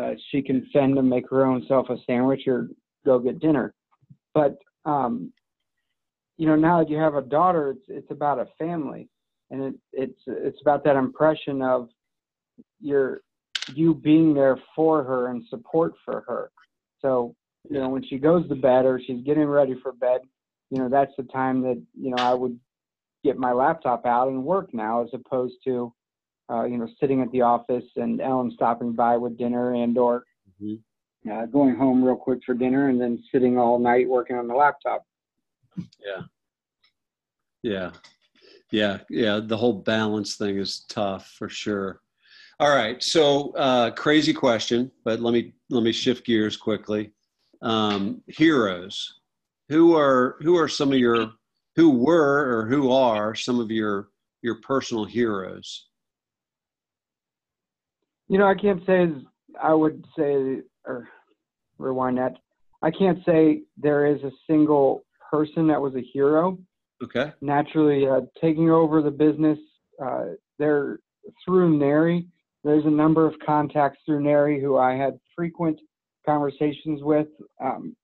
Uh, 0.00 0.12
she 0.30 0.42
can 0.42 0.68
fend 0.72 0.98
and 0.98 1.08
make 1.08 1.28
her 1.30 1.44
own 1.44 1.64
self 1.66 1.88
a 1.88 1.96
sandwich 2.06 2.42
or 2.46 2.68
go 3.04 3.18
get 3.18 3.40
dinner. 3.40 3.74
But 4.34 4.58
um, 4.84 5.32
you 6.36 6.46
know, 6.46 6.56
now 6.56 6.78
that 6.78 6.90
you 6.90 6.98
have 6.98 7.14
a 7.14 7.22
daughter, 7.22 7.70
it's 7.70 7.86
it's 7.88 8.10
about 8.10 8.38
a 8.38 8.46
family, 8.58 9.08
and 9.50 9.62
it, 9.62 9.74
it's 9.92 10.20
it's 10.26 10.60
about 10.60 10.84
that 10.84 10.96
impression 10.96 11.62
of 11.62 11.88
your 12.80 13.20
you 13.74 13.94
being 13.94 14.34
there 14.34 14.58
for 14.74 15.02
her 15.02 15.28
and 15.28 15.42
support 15.48 15.94
for 16.04 16.24
her. 16.28 16.50
So 17.00 17.34
you 17.68 17.80
know, 17.80 17.88
when 17.88 18.04
she 18.04 18.18
goes 18.18 18.46
to 18.48 18.54
bed 18.54 18.84
or 18.84 19.00
she's 19.04 19.24
getting 19.24 19.46
ready 19.46 19.74
for 19.82 19.92
bed, 19.92 20.20
you 20.70 20.78
know, 20.78 20.88
that's 20.88 21.12
the 21.16 21.24
time 21.24 21.62
that 21.62 21.80
you 21.98 22.10
know 22.10 22.16
I 22.18 22.34
would 22.34 22.58
get 23.24 23.38
my 23.38 23.52
laptop 23.52 24.06
out 24.06 24.28
and 24.28 24.44
work 24.44 24.72
now, 24.72 25.02
as 25.02 25.10
opposed 25.12 25.56
to 25.64 25.92
uh, 26.50 26.64
you 26.64 26.78
know, 26.78 26.88
sitting 27.00 27.22
at 27.22 27.30
the 27.32 27.42
office 27.42 27.84
and 27.96 28.20
Ellen 28.20 28.50
stopping 28.52 28.92
by 28.92 29.16
with 29.16 29.36
dinner 29.36 29.74
and 29.74 29.96
or 29.98 30.24
mm-hmm. 30.62 31.30
uh, 31.30 31.46
going 31.46 31.74
home 31.74 32.04
real 32.04 32.16
quick 32.16 32.40
for 32.44 32.54
dinner 32.54 32.88
and 32.88 33.00
then 33.00 33.22
sitting 33.32 33.58
all 33.58 33.78
night 33.78 34.08
working 34.08 34.36
on 34.36 34.46
the 34.46 34.54
laptop. 34.54 35.04
Yeah. 35.76 36.22
Yeah. 37.62 37.90
Yeah. 38.70 38.98
Yeah. 39.10 39.40
The 39.42 39.56
whole 39.56 39.74
balance 39.74 40.36
thing 40.36 40.58
is 40.58 40.80
tough 40.88 41.28
for 41.36 41.48
sure. 41.48 42.00
All 42.60 42.74
right. 42.74 43.02
So 43.02 43.50
uh, 43.56 43.90
crazy 43.90 44.32
question, 44.32 44.90
but 45.04 45.20
let 45.20 45.34
me, 45.34 45.52
let 45.68 45.82
me 45.82 45.92
shift 45.92 46.24
gears 46.24 46.56
quickly. 46.56 47.12
Um, 47.60 48.22
heroes, 48.28 49.20
who 49.68 49.96
are, 49.96 50.36
who 50.40 50.56
are 50.56 50.68
some 50.68 50.92
of 50.92 50.98
your, 50.98 51.32
who 51.74 51.90
were 51.90 52.58
or 52.58 52.66
who 52.66 52.90
are 52.90 53.34
some 53.34 53.60
of 53.60 53.70
your, 53.70 54.08
your 54.42 54.60
personal 54.62 55.04
heroes? 55.04 55.88
You 58.28 58.38
know, 58.38 58.46
I 58.46 58.54
can't 58.54 58.84
say 58.86 59.08
I 59.60 59.72
would 59.72 60.04
say 60.18 60.62
or 60.84 61.08
rewind 61.78 62.18
that. 62.18 62.34
I 62.82 62.90
can't 62.90 63.18
say 63.24 63.62
there 63.76 64.06
is 64.06 64.22
a 64.22 64.30
single 64.48 65.04
person 65.30 65.66
that 65.68 65.80
was 65.80 65.94
a 65.94 66.02
hero. 66.12 66.58
Okay. 67.02 67.32
Naturally, 67.40 68.06
uh, 68.06 68.20
taking 68.40 68.70
over 68.70 69.02
the 69.02 69.10
business 69.10 69.58
uh, 70.02 70.26
there 70.58 70.98
through 71.44 71.78
NARI, 71.78 72.26
there's 72.64 72.84
a 72.84 72.90
number 72.90 73.26
of 73.26 73.34
contacts 73.44 73.98
through 74.06 74.22
NARI 74.22 74.60
who 74.60 74.76
I 74.76 74.94
had 74.94 75.18
frequent 75.34 75.78
conversations 76.24 77.02
with, 77.02 77.28
um, 77.62 77.94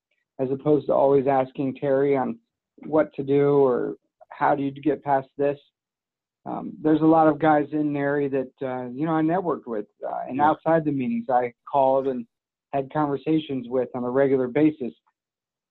as 0.43 0.51
opposed 0.51 0.87
to 0.87 0.93
always 0.93 1.27
asking 1.27 1.77
Terry 1.77 2.17
on 2.17 2.39
what 2.87 3.13
to 3.15 3.23
do 3.23 3.65
or 3.65 3.95
how 4.31 4.55
do 4.55 4.63
you 4.63 4.71
get 4.71 5.05
past 5.05 5.29
this 5.39 5.59
um, 6.45 6.73
there's 6.83 7.01
a 7.01 7.07
lot 7.07 7.29
of 7.29 7.39
guys 7.39 7.69
in 7.73 7.93
NARI 7.93 8.29
that 8.29 8.53
uh, 8.63 8.89
you 8.89 9.07
know 9.07 9.13
I 9.13 9.23
networked 9.23 9.67
with, 9.67 9.87
uh, 10.07 10.23
and 10.29 10.41
outside 10.41 10.85
the 10.85 10.91
meetings 10.91 11.27
I 11.31 11.53
called 11.71 12.09
and 12.09 12.27
had 12.73 12.93
conversations 12.93 13.69
with 13.69 13.89
on 13.95 14.03
a 14.03 14.11
regular 14.11 14.49
basis 14.49 14.93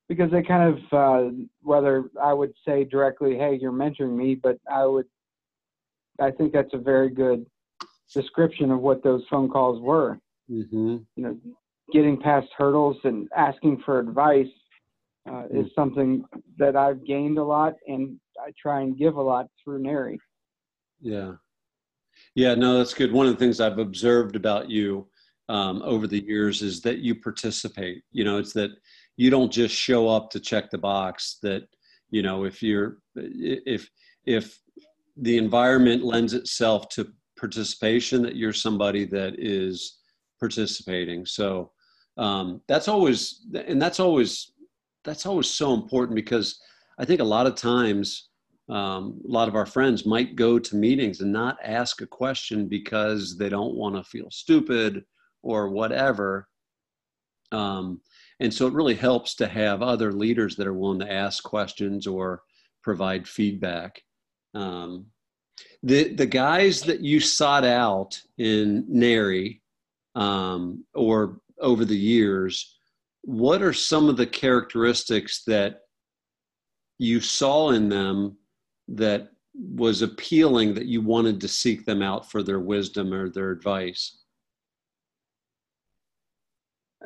because 0.07 0.31
they 0.31 0.43
kind 0.43 0.77
of 0.77 0.93
uh, 0.93 1.31
whether 1.61 2.05
I 2.21 2.33
would 2.33 2.53
say 2.65 2.85
directly, 2.85 3.35
"Hey, 3.35 3.57
you're 3.59 3.73
mentoring 3.73 4.15
me," 4.15 4.35
but 4.35 4.57
I 4.71 4.85
would 4.85 5.07
I 6.21 6.31
think 6.31 6.53
that's 6.53 6.73
a 6.73 6.77
very 6.77 7.09
good 7.09 7.45
description 8.13 8.71
of 8.71 8.79
what 8.79 9.03
those 9.03 9.23
phone 9.29 9.49
calls 9.49 9.81
were. 9.81 10.19
Mm-hmm. 10.49 10.97
You 11.17 11.23
know, 11.23 11.37
getting 11.91 12.17
past 12.17 12.47
hurdles 12.57 12.97
and 13.03 13.27
asking 13.35 13.81
for 13.85 13.99
advice 13.99 14.47
uh, 15.29 15.43
is 15.51 15.67
mm. 15.67 15.73
something 15.75 16.23
that 16.57 16.75
I've 16.75 17.05
gained 17.05 17.37
a 17.37 17.43
lot, 17.43 17.73
and 17.87 18.19
I 18.39 18.51
try 18.61 18.81
and 18.81 18.97
give 18.97 19.15
a 19.15 19.21
lot 19.21 19.47
through 19.63 19.79
NARI. 19.83 20.17
Yeah. 21.01 21.33
Yeah, 22.35 22.55
no, 22.55 22.77
that's 22.77 22.93
good. 22.93 23.11
One 23.11 23.27
of 23.27 23.33
the 23.33 23.39
things 23.39 23.59
I've 23.59 23.79
observed 23.79 24.35
about 24.35 24.69
you 24.69 25.07
um, 25.49 25.81
over 25.83 26.07
the 26.07 26.23
years 26.23 26.61
is 26.61 26.81
that 26.81 26.99
you 26.99 27.15
participate. 27.15 28.03
You 28.11 28.23
know, 28.23 28.37
it's 28.37 28.53
that 28.53 28.71
you 29.17 29.29
don't 29.29 29.51
just 29.51 29.75
show 29.75 30.07
up 30.07 30.29
to 30.31 30.39
check 30.39 30.69
the 30.69 30.77
box. 30.77 31.39
That 31.41 31.63
you 32.09 32.21
know, 32.21 32.45
if 32.45 32.63
you're 32.63 32.99
if 33.15 33.89
if 34.25 34.57
the 35.17 35.37
environment 35.37 36.03
lends 36.03 36.33
itself 36.33 36.87
to 36.89 37.11
participation, 37.37 38.21
that 38.23 38.35
you're 38.35 38.53
somebody 38.53 39.05
that 39.05 39.35
is 39.37 39.99
participating. 40.39 41.25
So 41.25 41.71
um, 42.17 42.61
that's 42.67 42.87
always 42.87 43.45
and 43.53 43.81
that's 43.81 43.99
always 43.99 44.51
that's 45.03 45.25
always 45.25 45.49
so 45.49 45.73
important 45.73 46.15
because 46.15 46.59
I 46.97 47.05
think 47.05 47.21
a 47.21 47.25
lot 47.25 47.47
of 47.47 47.55
times 47.55 48.29
um, 48.69 49.19
a 49.27 49.31
lot 49.31 49.47
of 49.47 49.55
our 49.55 49.65
friends 49.65 50.05
might 50.05 50.35
go 50.35 50.57
to 50.57 50.75
meetings 50.75 51.21
and 51.21 51.31
not 51.31 51.57
ask 51.63 52.01
a 52.01 52.07
question 52.07 52.67
because 52.67 53.37
they 53.37 53.49
don't 53.49 53.75
want 53.75 53.95
to 53.95 54.03
feel 54.03 54.29
stupid 54.31 55.03
or 55.43 55.69
whatever. 55.69 56.47
Um, 57.51 58.01
and 58.39 58.53
so 58.53 58.67
it 58.67 58.73
really 58.73 58.95
helps 58.95 59.35
to 59.35 59.47
have 59.47 59.81
other 59.81 60.11
leaders 60.13 60.55
that 60.55 60.67
are 60.67 60.73
willing 60.73 60.99
to 60.99 61.11
ask 61.11 61.43
questions 61.43 62.07
or 62.07 62.43
provide 62.81 63.27
feedback. 63.27 64.01
Um, 64.53 65.07
the 65.83 66.13
the 66.13 66.25
guys 66.25 66.81
that 66.83 67.01
you 67.01 67.19
sought 67.19 67.65
out 67.65 68.19
in 68.37 68.85
NARI 68.87 69.61
um, 70.15 70.85
or 70.93 71.41
over 71.59 71.85
the 71.85 71.97
years, 71.97 72.77
what 73.23 73.61
are 73.61 73.73
some 73.73 74.09
of 74.09 74.17
the 74.17 74.25
characteristics 74.25 75.43
that 75.45 75.81
you 76.97 77.19
saw 77.19 77.71
in 77.71 77.89
them 77.89 78.37
that 78.87 79.29
was 79.53 80.01
appealing 80.01 80.73
that 80.73 80.85
you 80.85 81.01
wanted 81.01 81.41
to 81.41 81.47
seek 81.47 81.85
them 81.85 82.01
out 82.01 82.29
for 82.29 82.41
their 82.41 82.59
wisdom 82.59 83.13
or 83.13 83.29
their 83.29 83.51
advice? 83.51 84.19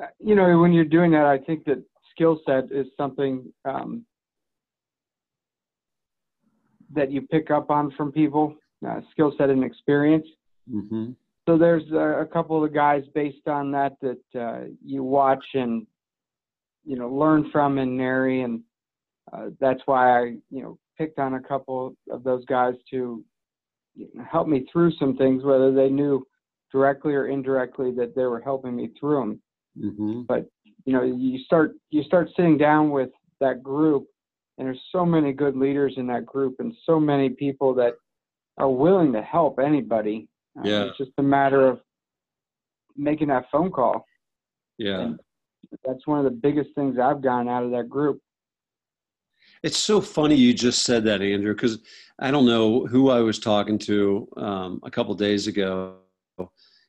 Uh, 0.01 0.08
you 0.19 0.36
know, 0.36 0.60
when 0.60 0.73
you're 0.73 0.86
doing 0.86 1.12
that, 1.12 1.25
I 1.25 1.38
think 1.38 1.65
that 1.65 1.84
skill 2.12 2.39
set 2.45 2.71
is 2.71 2.88
something 2.97 3.51
um, 3.65 4.06
that 6.93 7.12
you 7.12 7.21
pick 7.21 7.51
up 7.51 7.69
on 7.69 7.91
from 7.91 8.12
people, 8.12 8.56
uh, 8.88 9.01
skill 9.12 9.34
set 9.38 9.49
and 9.49 9.63
experience. 9.63 10.28
Mm-hmm. 10.71 11.12
So 11.47 11.58
there's 11.58 11.89
a, 11.91 12.21
a, 12.21 12.25
couple 12.25 12.63
of 12.63 12.73
guys 12.73 13.04
based 13.13 13.47
on 13.47 13.71
that 13.71 13.93
that 14.01 14.39
uh, 14.39 14.65
you 14.84 15.04
watch 15.04 15.45
and 15.54 15.86
you 16.86 16.95
know 16.95 17.10
learn 17.10 17.50
from 17.52 17.78
and 17.78 17.98
marry, 17.98 18.41
and 18.41 18.62
uh, 19.34 19.48
that's 19.60 19.82
why 19.86 20.19
I 20.19 20.24
you 20.50 20.62
know 20.62 20.78
picked 20.98 21.19
on 21.19 21.34
a 21.36 21.41
couple 21.41 21.95
of 22.10 22.24
those 22.24 22.45
guys 22.45 22.74
to 22.91 23.24
help 24.30 24.48
me 24.48 24.65
through 24.71 24.91
some 25.00 25.15
things, 25.17 25.43
whether 25.43 25.74
they 25.74 25.89
knew 25.89 26.26
directly 26.71 27.13
or 27.13 27.28
indirectly 27.28 27.91
that 27.95 28.15
they 28.15 28.26
were 28.26 28.41
helping 28.41 28.76
me 28.76 28.91
through 29.00 29.19
them. 29.19 29.41
Mm-hmm. 29.80 30.21
But 30.24 30.45
you 30.86 30.93
know, 30.93 31.04
you 31.04 31.39
start 31.39 31.76
you 31.89 32.04
start 32.04 32.30
sitting 32.36 32.58
down 32.58 32.91
with 32.91 33.10
that 33.39 33.63
group, 33.63 34.08
and 34.58 34.67
there's 34.67 34.82
so 34.91 35.06
many 35.06 35.34
good 35.34 35.56
leaders 35.56 35.93
in 35.98 36.08
that 36.08 36.26
group, 36.26 36.56
and 36.60 36.74
so 36.86 37.00
many 37.00 37.30
people 37.30 37.74
that 37.76 37.93
are 38.58 38.69
willing 38.69 39.12
to 39.13 39.21
help 39.21 39.60
anybody. 39.60 40.28
Uh, 40.58 40.62
yeah, 40.63 40.84
it's 40.84 40.98
just 40.98 41.12
a 41.17 41.24
matter 41.24 41.67
of 41.67 41.80
making 42.95 43.28
that 43.30 43.45
phone 43.52 43.71
call. 43.71 44.06
Yeah, 44.78 45.00
and 45.00 45.19
that's 45.86 46.06
one 46.08 46.19
of 46.19 46.25
the 46.25 46.32
biggest 46.32 46.73
things 46.75 46.97
I've 46.99 47.21
gotten 47.21 47.47
out 47.47 47.63
of 47.63 47.71
that 47.71 47.89
group. 47.89 48.19
It's 49.63 49.78
so 49.78 49.99
funny 49.99 50.36
you 50.36 50.54
just 50.54 50.84
said 50.84 51.04
that, 51.06 51.21
Andrew, 51.21 51.54
because 51.54 51.80
I 52.19 52.30
don't 52.30 52.45
know 52.45 52.86
who 52.86 53.10
I 53.10 53.21
was 53.21 53.39
talking 53.39 53.78
to 53.80 54.28
um, 54.38 54.80
a 54.84 54.91
couple 54.91 55.13
days 55.15 55.47
ago, 55.47 55.97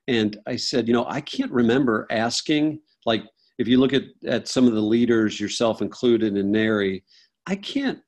and 0.08 0.38
I 0.46 0.56
said, 0.56 0.86
you 0.86 0.94
know, 0.94 1.06
I 1.08 1.20
can't 1.20 1.50
remember 1.50 2.06
asking 2.10 2.80
like 3.06 3.24
if 3.58 3.66
you 3.66 3.78
look 3.78 3.92
at 3.92 4.02
at 4.26 4.48
some 4.48 4.66
of 4.66 4.74
the 4.74 4.80
leaders, 4.80 5.40
yourself 5.40 5.80
included 5.80 6.36
in 6.36 6.52
NARI, 6.52 7.02
I 7.46 7.56
can't 7.56 8.00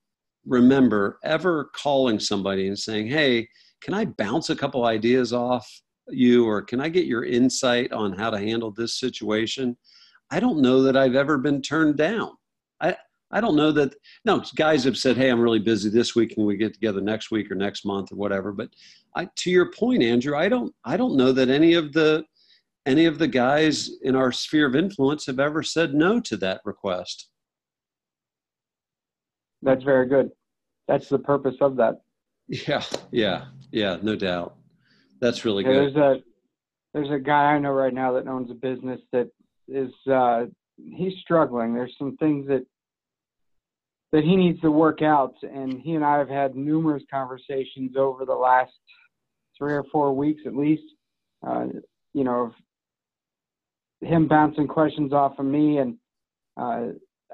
remember 0.47 1.19
ever 1.25 1.71
calling 1.75 2.21
somebody 2.21 2.69
and 2.69 2.79
saying, 2.79 3.07
"Hey, 3.09 3.49
can 3.81 3.95
I 3.95 4.05
bounce 4.05 4.51
a 4.51 4.57
couple 4.57 4.85
ideas 4.85 5.33
off 5.33 5.67
you, 6.09 6.47
or 6.47 6.63
can 6.63 6.81
I 6.81 6.89
get 6.89 7.07
your 7.07 7.25
insight 7.25 7.93
on 7.93 8.13
how 8.13 8.31
to 8.31 8.39
handle 8.39 8.71
this 8.71 8.99
situation?" 8.99 9.77
I 10.31 10.41
don't 10.41 10.61
know 10.61 10.83
that 10.83 10.97
I've 10.97 11.15
ever 11.15 11.39
been 11.39 11.63
turned 11.63 11.97
down. 11.97 12.33
I 12.81 12.97
I 13.31 13.41
don't 13.41 13.57
know 13.57 13.73
that. 13.73 13.95
No, 14.25 14.43
guys 14.57 14.85
have 14.85 14.97
said, 14.97 15.17
"Hey, 15.17 15.31
I'm 15.31 15.41
really 15.41 15.59
busy 15.59 15.91
this 15.91 16.15
week, 16.15 16.35
and 16.37 16.47
we 16.47 16.57
get 16.57 16.75
together 16.75 17.01
next 17.01 17.31
week 17.31 17.51
or 17.51 17.55
next 17.55 17.85
month 17.85 18.13
or 18.13 18.17
whatever." 18.17 18.53
But 18.53 18.71
I, 19.15 19.29
to 19.37 19.51
your 19.51 19.71
point, 19.73 20.03
Andrew, 20.03 20.37
I 20.37 20.49
don't 20.49 20.75
I 20.85 20.97
don't 20.97 21.17
know 21.17 21.33
that 21.33 21.49
any 21.49 21.75
of 21.75 21.93
the 21.93 22.25
any 22.87 23.05
of 23.05 23.19
the 23.19 23.29
guys 23.29 23.91
in 24.03 24.17
our 24.17 24.33
sphere 24.33 24.67
of 24.67 24.75
influence 24.75 25.27
have 25.27 25.41
ever 25.41 25.63
said 25.63 25.95
no 25.95 26.21
to 26.21 26.37
that 26.39 26.61
request. 26.65 27.29
That's 29.63 29.85
very 29.85 30.07
good. 30.07 30.31
That's 30.87 31.09
the 31.09 31.19
purpose 31.19 31.57
of 31.61 31.77
that. 31.77 32.01
Yeah, 32.49 32.83
yeah, 33.11 33.47
yeah, 33.73 33.99
no 34.01 34.17
doubt. 34.17 34.57
That's 35.21 35.45
really 35.45 35.65
good. 35.65 35.95
There's 35.95 35.97
a 35.97 36.23
there's 36.95 37.11
a 37.11 37.19
guy 37.19 37.53
I 37.53 37.59
know 37.59 37.73
right 37.73 37.93
now 37.93 38.13
that 38.13 38.27
owns 38.27 38.51
a 38.51 38.55
business 38.55 39.01
that 39.13 39.29
is 39.69 39.93
uh, 40.11 40.47
he's 40.77 41.15
struggling. 41.21 41.75
There's 41.75 41.95
some 41.99 42.17
things 42.17 42.47
that 42.49 42.65
that 44.13 44.25
he 44.25 44.37
needs 44.37 44.61
to 44.63 44.71
work 44.71 45.03
out, 45.03 45.35
and 45.43 45.81
he 45.81 45.95
and 45.95 46.05
I 46.05 46.19
have 46.19 46.29
had 46.29 46.57
numerous 46.57 47.03
conversations 47.11 47.93
over 47.97 48.25
the 48.25 48.35
last 48.35 48.73
three 49.57 49.75
or 49.75 49.85
four 49.93 50.15
weeks 50.15 50.43
at 50.47 50.57
least. 50.57 50.85
Uh, 51.47 51.67
you 52.15 52.25
know, 52.25 52.53
him 54.01 54.27
bouncing 54.27 54.67
questions 54.67 55.13
off 55.13 55.39
of 55.39 55.45
me, 55.45 55.79
and 55.79 55.97
uh, 56.57 56.87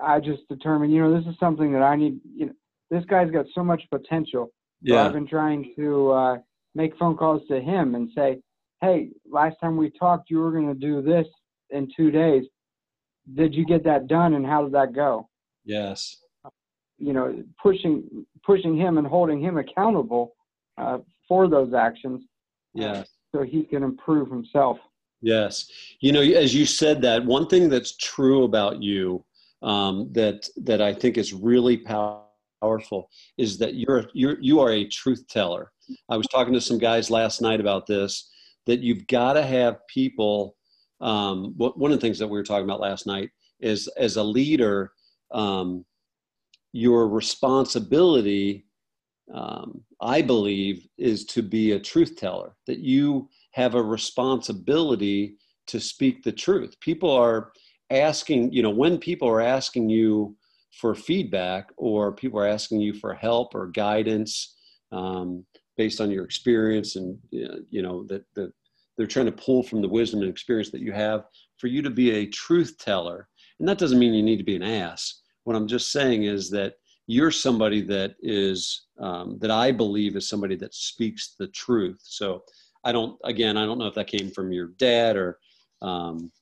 I 0.02 0.20
just 0.20 0.48
determined, 0.48 0.92
you 0.92 1.00
know, 1.00 1.16
this 1.16 1.26
is 1.30 1.38
something 1.38 1.72
that 1.72 1.82
I 1.82 1.96
need. 1.96 2.20
You 2.34 2.46
know, 2.46 2.52
this 2.90 3.04
guy's 3.04 3.30
got 3.30 3.46
so 3.54 3.62
much 3.62 3.82
potential. 3.90 4.50
Yeah. 4.82 4.94
So 4.94 5.06
I've 5.06 5.12
been 5.12 5.28
trying 5.28 5.72
to 5.76 6.10
uh, 6.10 6.36
make 6.74 6.96
phone 6.98 7.16
calls 7.16 7.42
to 7.48 7.60
him 7.60 7.94
and 7.94 8.10
say, 8.14 8.40
hey, 8.80 9.10
last 9.30 9.56
time 9.60 9.76
we 9.76 9.90
talked, 9.90 10.30
you 10.30 10.40
were 10.40 10.50
going 10.50 10.68
to 10.68 10.74
do 10.74 11.00
this 11.00 11.26
in 11.70 11.88
two 11.96 12.10
days. 12.10 12.44
Did 13.34 13.54
you 13.54 13.64
get 13.64 13.84
that 13.84 14.06
done, 14.06 14.34
and 14.34 14.44
how 14.44 14.62
did 14.62 14.72
that 14.72 14.92
go? 14.92 15.28
Yes. 15.64 16.16
You 16.98 17.12
know, 17.12 17.42
pushing 17.62 18.26
pushing 18.44 18.76
him 18.76 18.98
and 18.98 19.06
holding 19.06 19.40
him 19.40 19.58
accountable 19.58 20.34
uh, 20.78 20.98
for 21.26 21.48
those 21.48 21.72
actions. 21.72 22.22
Yeah. 22.74 22.92
Uh, 22.92 23.04
so 23.34 23.42
he 23.42 23.64
can 23.64 23.82
improve 23.82 24.30
himself. 24.30 24.78
Yes. 25.20 25.70
You 26.00 26.12
know, 26.12 26.20
as 26.20 26.54
you 26.54 26.66
said 26.66 27.00
that, 27.02 27.24
one 27.24 27.46
thing 27.48 27.68
that's 27.68 27.96
true 27.96 28.44
about 28.44 28.82
you 28.82 29.24
um, 29.62 30.10
that 30.12 30.48
that 30.58 30.82
I 30.82 30.92
think 30.92 31.16
is 31.16 31.32
really 31.32 31.78
powerful 31.78 33.10
is 33.38 33.58
that 33.58 33.74
you're 33.74 34.04
you're 34.12 34.38
you 34.40 34.60
are 34.60 34.70
a 34.70 34.86
truth 34.86 35.26
teller. 35.28 35.72
I 36.08 36.16
was 36.16 36.26
talking 36.28 36.52
to 36.54 36.60
some 36.60 36.78
guys 36.78 37.10
last 37.10 37.40
night 37.40 37.60
about 37.60 37.86
this 37.86 38.30
that 38.66 38.80
you've 38.80 39.06
got 39.06 39.34
to 39.34 39.42
have 39.42 39.86
people. 39.88 40.56
Um, 41.04 41.52
one 41.56 41.92
of 41.92 42.00
the 42.00 42.04
things 42.04 42.18
that 42.18 42.26
we 42.26 42.38
were 42.38 42.44
talking 42.44 42.64
about 42.64 42.80
last 42.80 43.06
night 43.06 43.30
is 43.60 43.88
as 43.98 44.16
a 44.16 44.22
leader, 44.22 44.92
um, 45.32 45.84
your 46.72 47.08
responsibility, 47.08 48.66
um, 49.32 49.82
I 50.00 50.22
believe, 50.22 50.88
is 50.96 51.26
to 51.26 51.42
be 51.42 51.72
a 51.72 51.78
truth 51.78 52.16
teller. 52.16 52.56
That 52.66 52.78
you 52.78 53.28
have 53.52 53.74
a 53.74 53.82
responsibility 53.82 55.36
to 55.66 55.78
speak 55.78 56.22
the 56.22 56.32
truth. 56.32 56.74
People 56.80 57.10
are 57.10 57.52
asking, 57.90 58.52
you 58.52 58.62
know, 58.62 58.70
when 58.70 58.98
people 58.98 59.28
are 59.28 59.42
asking 59.42 59.90
you 59.90 60.34
for 60.72 60.94
feedback 60.94 61.70
or 61.76 62.12
people 62.12 62.40
are 62.40 62.46
asking 62.46 62.80
you 62.80 62.94
for 62.94 63.14
help 63.14 63.54
or 63.54 63.68
guidance 63.68 64.56
um, 64.90 65.44
based 65.76 66.00
on 66.00 66.10
your 66.10 66.24
experience 66.24 66.96
and, 66.96 67.18
you 67.30 67.82
know, 67.82 68.04
that, 68.08 68.24
that 68.34 68.52
they're 68.96 69.06
trying 69.06 69.26
to 69.26 69.32
pull 69.32 69.62
from 69.62 69.82
the 69.82 69.88
wisdom 69.88 70.20
and 70.20 70.30
experience 70.30 70.70
that 70.70 70.80
you 70.80 70.92
have 70.92 71.24
for 71.58 71.66
you 71.66 71.82
to 71.82 71.90
be 71.90 72.10
a 72.10 72.26
truth 72.26 72.76
teller. 72.78 73.28
And 73.58 73.68
that 73.68 73.78
doesn't 73.78 73.98
mean 73.98 74.14
you 74.14 74.22
need 74.22 74.38
to 74.38 74.44
be 74.44 74.56
an 74.56 74.62
ass. 74.62 75.22
What 75.44 75.56
I'm 75.56 75.68
just 75.68 75.92
saying 75.92 76.24
is 76.24 76.50
that 76.50 76.74
you're 77.06 77.30
somebody 77.30 77.82
that 77.82 78.14
is, 78.22 78.86
um, 78.98 79.38
that 79.40 79.50
I 79.50 79.72
believe 79.72 80.16
is 80.16 80.28
somebody 80.28 80.56
that 80.56 80.74
speaks 80.74 81.34
the 81.38 81.48
truth. 81.48 82.00
So 82.02 82.42
I 82.84 82.92
don't, 82.92 83.18
again, 83.24 83.56
I 83.56 83.66
don't 83.66 83.78
know 83.78 83.86
if 83.86 83.94
that 83.94 84.06
came 84.06 84.30
from 84.30 84.52
your 84.52 84.68
dad 84.78 85.16
or, 85.16 85.38
um, 85.82 86.32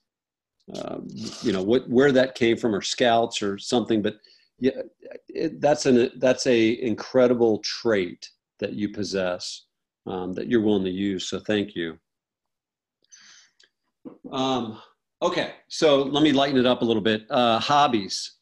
uh, 0.75 0.99
you 1.43 1.53
know, 1.53 1.63
what, 1.63 1.89
where 1.89 2.13
that 2.13 2.37
came 2.37 2.57
from 2.57 2.75
or 2.75 2.81
scouts 2.81 3.43
or 3.43 3.59
something, 3.59 4.01
but 4.01 4.17
yeah, 4.61 4.83
it, 5.29 5.61
that's 5.61 5.87
an, 5.87 6.11
that's 6.19 6.47
a 6.47 6.81
incredible 6.81 7.59
trait 7.59 8.29
that 8.61 8.75
you 8.75 8.89
possess 8.89 9.65
um, 10.07 10.33
that 10.35 10.47
you're 10.47 10.63
willing 10.63 10.85
to 10.85 10.91
use. 10.91 11.29
So 11.29 11.41
thank 11.41 11.75
you. 11.75 11.99
Um, 14.31 14.81
okay. 15.21 15.53
So 15.69 16.03
let 16.03 16.23
me 16.23 16.33
lighten 16.33 16.59
it 16.59 16.67
up 16.67 16.83
a 16.83 16.85
little 16.85 17.03
bit. 17.03 17.25
Uh, 17.31 17.59
hobbies. 17.59 18.37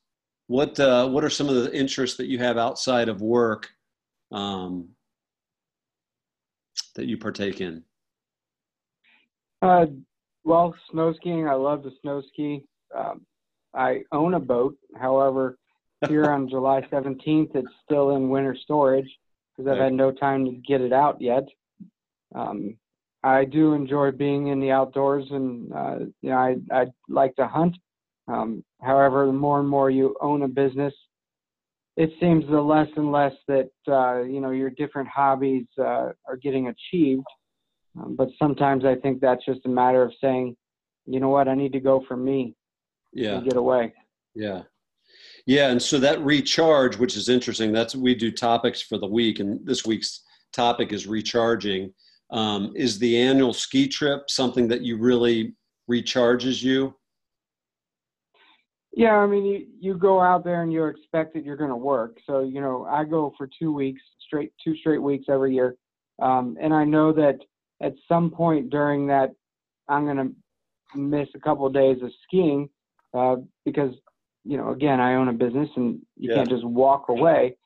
What, 0.46 0.78
uh, 0.80 1.08
what 1.08 1.24
are 1.24 1.30
some 1.30 1.48
of 1.48 1.54
the 1.54 1.76
interests 1.76 2.16
that 2.16 2.26
you 2.26 2.38
have 2.38 2.58
outside 2.58 3.08
of 3.08 3.20
work 3.20 3.68
um, 4.32 4.88
that 6.96 7.06
you 7.06 7.16
partake 7.16 7.60
in? 7.60 7.84
Uh, 9.62 9.86
well, 10.44 10.74
snow 10.90 11.12
skiing. 11.14 11.48
I 11.48 11.54
love 11.54 11.82
to 11.84 11.90
snow 12.02 12.22
ski. 12.32 12.64
Um, 12.96 13.26
I 13.74 14.02
own 14.12 14.34
a 14.34 14.40
boat. 14.40 14.76
However, 14.98 15.58
here 16.08 16.30
on 16.30 16.48
July 16.50 16.80
17th, 16.90 17.54
it's 17.54 17.68
still 17.84 18.16
in 18.16 18.30
winter 18.30 18.56
storage 18.60 19.08
because 19.56 19.70
I've 19.70 19.78
had 19.78 19.92
no 19.92 20.10
time 20.10 20.44
to 20.46 20.52
get 20.52 20.80
it 20.80 20.92
out 20.92 21.20
yet. 21.20 21.44
Um, 22.34 22.76
I 23.22 23.44
do 23.44 23.74
enjoy 23.74 24.12
being 24.12 24.48
in 24.48 24.60
the 24.60 24.70
outdoors, 24.70 25.26
and 25.30 25.72
uh, 25.72 25.98
you 26.22 26.30
know, 26.30 26.36
I 26.36 26.56
I 26.72 26.86
like 27.08 27.36
to 27.36 27.46
hunt. 27.46 27.76
Um, 28.28 28.64
however, 28.80 29.26
the 29.26 29.32
more 29.32 29.60
and 29.60 29.68
more 29.68 29.90
you 29.90 30.16
own 30.20 30.42
a 30.42 30.48
business, 30.48 30.94
it 31.96 32.10
seems 32.20 32.44
the 32.48 32.60
less 32.60 32.88
and 32.96 33.12
less 33.12 33.34
that 33.48 33.70
uh, 33.88 34.22
you 34.22 34.40
know 34.40 34.50
your 34.50 34.70
different 34.70 35.08
hobbies 35.08 35.66
uh, 35.78 36.12
are 36.26 36.36
getting 36.42 36.68
achieved. 36.68 37.26
Um, 37.98 38.16
but 38.16 38.28
sometimes 38.38 38.84
I 38.84 38.94
think 38.94 39.20
that's 39.20 39.44
just 39.44 39.66
a 39.66 39.68
matter 39.68 40.02
of 40.02 40.12
saying, 40.20 40.56
you 41.06 41.20
know 41.20 41.28
what, 41.28 41.48
I 41.48 41.54
need 41.54 41.72
to 41.72 41.80
go 41.80 42.04
for 42.06 42.16
me. 42.16 42.54
Yeah. 43.12 43.40
get 43.40 43.56
away. 43.56 43.92
Yeah. 44.34 44.62
Yeah. 45.46 45.70
And 45.70 45.82
so 45.82 45.98
that 45.98 46.20
recharge, 46.24 46.96
which 46.96 47.16
is 47.16 47.28
interesting, 47.28 47.72
that's 47.72 47.94
we 47.96 48.14
do 48.14 48.30
topics 48.30 48.80
for 48.80 48.98
the 48.98 49.06
week. 49.06 49.40
And 49.40 49.66
this 49.66 49.84
week's 49.84 50.22
topic 50.52 50.92
is 50.92 51.06
recharging. 51.06 51.92
Um, 52.32 52.72
is 52.76 52.98
the 52.98 53.20
annual 53.20 53.52
ski 53.52 53.88
trip 53.88 54.30
something 54.30 54.68
that 54.68 54.82
you 54.82 54.96
really 54.96 55.54
recharges 55.90 56.62
you? 56.62 56.94
Yeah, 58.92 59.16
I 59.16 59.26
mean, 59.26 59.44
you, 59.44 59.66
you 59.78 59.94
go 59.94 60.20
out 60.20 60.44
there 60.44 60.62
and 60.62 60.72
you 60.72 60.86
expect 60.86 61.34
that 61.34 61.44
you're 61.44 61.56
going 61.56 61.70
to 61.70 61.76
work. 61.76 62.18
So, 62.26 62.40
you 62.40 62.60
know, 62.60 62.86
I 62.90 63.04
go 63.04 63.32
for 63.38 63.48
two 63.58 63.72
weeks 63.72 64.02
straight, 64.26 64.52
two 64.62 64.76
straight 64.76 65.02
weeks 65.02 65.26
every 65.28 65.54
year. 65.54 65.76
Um, 66.20 66.56
and 66.60 66.74
I 66.74 66.84
know 66.84 67.12
that 67.12 67.38
at 67.80 67.94
some 68.08 68.30
point 68.30 68.70
during 68.70 69.06
that, 69.08 69.30
I'm 69.88 70.04
going 70.04 70.16
to 70.16 70.98
miss 70.98 71.28
a 71.34 71.40
couple 71.40 71.66
of 71.66 71.72
days 71.72 72.02
of 72.02 72.10
skiing 72.26 72.68
uh, 73.14 73.36
because 73.64 73.94
you 74.44 74.56
know, 74.56 74.70
again, 74.70 75.00
I 75.00 75.14
own 75.14 75.28
a 75.28 75.32
business 75.32 75.68
and 75.76 76.00
you 76.16 76.30
Yeah. 76.30 76.36
can't 76.36 76.48
just 76.48 76.64
walk 76.64 77.08
away. 77.08 77.56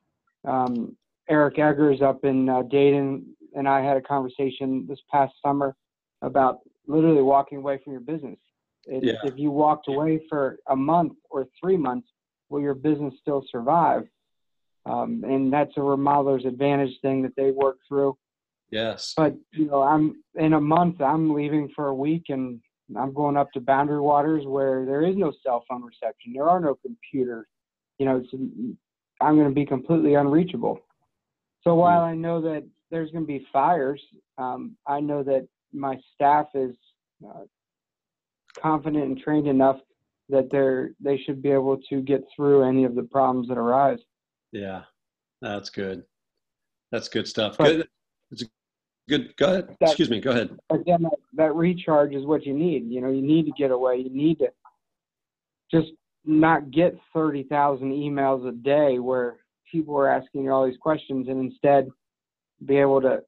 Um, 0.45 0.97
Eric 1.29 1.59
Eggers 1.59 2.03
up 2.03 2.25
in 2.25 2.49
uh, 2.49 2.63
Dayton 2.63 3.34
and 3.55 3.69
I 3.69 3.83
had 3.83 3.97
a 3.97 4.03
conversation 4.03 4.87
this 4.89 4.99
past 5.11 5.35
summer 5.45 5.77
about 6.23 6.61
literally 6.87 7.23
walking 7.23 7.59
away 7.59 7.81
from 7.83 7.93
your 7.93 8.01
business. 8.01 8.39
It, 8.87 9.05
Yeah. 9.05 9.15
If 9.25 9.39
you 9.39 9.51
walked 9.51 9.89
away 9.89 10.21
for 10.29 10.59
a 10.69 10.77
month 10.77 11.15
or 11.31 11.47
three 11.61 11.77
months, 11.77 12.09
will 12.49 12.61
your 12.61 12.75
business 12.75 13.15
still 13.21 13.45
survive? 13.51 14.07
Um, 14.87 15.25
and 15.25 15.53
that's 15.53 15.73
a 15.77 15.83
remodeler's 15.83 16.45
advantage 16.45 17.01
thing 17.01 17.23
that 17.23 17.35
they 17.37 17.51
work 17.51 17.79
through. 17.89 18.19
Yes. 18.71 19.15
But 19.17 19.35
you 19.53 19.67
know, 19.67 19.83
I'm 19.83 20.23
in 20.35 20.53
a 20.53 20.61
month. 20.61 21.01
I'm 21.01 21.33
leaving 21.33 21.71
for 21.75 21.89
a 21.89 21.95
week, 21.95 22.25
and 22.29 22.61
I'm 22.97 23.15
going 23.15 23.37
up 23.37 23.51
to 23.53 23.61
Boundary 23.61 24.01
Waters 24.01 24.45
where 24.47 24.85
there 24.85 25.03
is 25.03 25.17
no 25.17 25.33
cell 25.43 25.65
phone 25.69 25.83
reception. 25.83 26.33
There 26.35 26.49
are 26.49 26.61
no 26.61 26.75
computers. 26.75 27.47
You 27.99 28.07
know, 28.07 28.17
it's, 28.17 28.33
I'm 29.21 29.37
going 29.37 29.49
to 29.49 29.55
be 29.55 29.65
completely 29.65 30.15
unreachable. 30.15 30.81
So 31.63 31.75
while 31.77 32.01
I 32.01 32.15
know 32.15 32.43
that 32.43 32.65
there's 32.95 33.11
going 33.11 33.25
to 33.25 33.27
be 33.27 33.45
fires, 33.53 34.01
um, 34.39 34.77
I 34.87 35.01
know 35.01 35.25
that 35.25 35.49
my 35.73 35.99
staff 36.15 36.47
is 36.55 36.77
uh, 37.27 37.43
confident 38.63 39.05
and 39.05 39.19
trained 39.19 39.49
enough 39.49 39.81
that 40.29 40.49
they're 40.51 40.93
they 41.01 41.19
should 41.19 41.43
be 41.43 41.51
able 41.51 41.77
to 41.91 42.01
get 42.01 42.23
through 42.35 42.63
any 42.63 42.85
of 42.85 42.95
the 42.95 43.03
problems 43.03 43.49
that 43.49 43.59
arise. 43.59 43.99
Yeah. 44.53 44.83
That's 45.43 45.71
good. 45.71 46.05
That's 46.93 47.09
good 47.09 47.27
stuff. 47.27 47.57
But- 47.59 47.65
Good. 47.65 47.89
It's 48.31 48.43
a 48.43 48.47
good. 49.09 49.37
Go 49.37 49.47
ahead. 49.47 49.77
That- 49.81 49.89
Excuse 49.89 50.09
me. 50.09 50.21
Go 50.21 50.31
ahead. 50.31 50.57
again, 50.71 51.03
that, 51.03 51.19
that 51.35 51.55
recharge 51.55 52.15
is 52.15 52.25
what 52.25 52.47
you 52.47 52.55
need. 52.55 52.89
You 52.89 53.01
know, 53.01 53.11
you 53.11 53.23
need 53.23 53.45
to 53.47 53.53
get 53.59 53.73
away. 53.73 53.97
You 53.97 54.11
need 54.11 54.39
to 54.39 54.49
just 55.71 55.91
not 56.25 56.71
get 56.71 56.97
30,000 57.13 57.91
emails 57.91 58.49
a 58.49 58.53
day 58.53 59.01
where 59.01 59.39
people 59.71 59.97
are 59.97 60.09
asking 60.09 60.45
you 60.45 60.53
all 60.53 60.65
these 60.65 60.79
questions 60.79 61.27
and 61.29 61.51
instead 61.51 61.91
be 62.65 62.77
able 62.77 63.01
to 63.03 63.21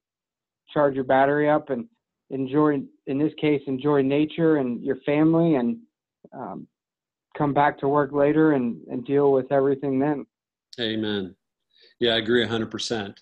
charge 0.73 0.95
your 0.95 1.05
battery 1.05 1.49
up 1.49 1.71
and 1.71 1.87
enjoy, 2.31 2.81
in 3.07 3.19
this 3.19 3.33
case, 3.41 3.63
enjoy 3.67 4.03
nature 4.03 4.57
and 4.57 4.83
your 4.83 4.97
family 5.07 5.57
and 5.57 5.79
um, 6.33 6.67
come 7.37 7.55
back 7.55 7.79
to 7.79 7.89
work 7.89 8.13
later 8.13 8.53
and, 8.53 8.81
and 8.91 9.05
deal 9.05 9.33
with 9.33 9.51
everything 9.53 9.99
then. 9.99 10.27
Amen. 10.81 11.35
Yeah, 12.01 12.15
I 12.15 12.19
agree 12.19 12.47
100%. 12.47 13.17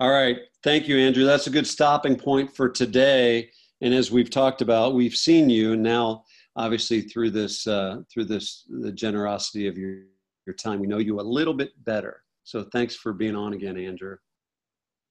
All 0.00 0.10
right. 0.10 0.38
Thank 0.62 0.88
you, 0.88 0.98
Andrew. 0.98 1.24
That's 1.24 1.46
a 1.46 1.50
good 1.50 1.66
stopping 1.66 2.16
point 2.16 2.54
for 2.54 2.68
today. 2.68 3.50
And 3.82 3.94
as 3.94 4.10
we've 4.10 4.30
talked 4.30 4.62
about, 4.62 4.94
we've 4.94 5.14
seen 5.14 5.48
you 5.48 5.72
and 5.72 5.82
now 5.82 6.24
obviously 6.56 7.02
through 7.02 7.30
this 7.30 7.66
uh, 7.66 7.98
through 8.12 8.24
this 8.24 8.66
the 8.68 8.92
generosity 8.92 9.66
of 9.66 9.78
your 9.78 10.02
your 10.46 10.54
time, 10.54 10.80
we 10.80 10.86
know 10.86 10.98
you 10.98 11.20
a 11.20 11.22
little 11.22 11.54
bit 11.54 11.72
better. 11.84 12.22
So 12.44 12.64
thanks 12.72 12.96
for 12.96 13.12
being 13.12 13.36
on 13.36 13.52
again, 13.52 13.76
Andrew. 13.76 14.16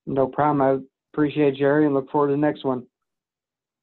No 0.10 0.26
problem. 0.26 0.62
I 0.62 0.80
appreciate 1.14 1.56
Jerry 1.56 1.86
and 1.86 1.94
look 1.94 2.10
forward 2.10 2.30
to 2.30 2.34
the 2.34 2.38
next 2.38 2.66
one. 2.66 2.88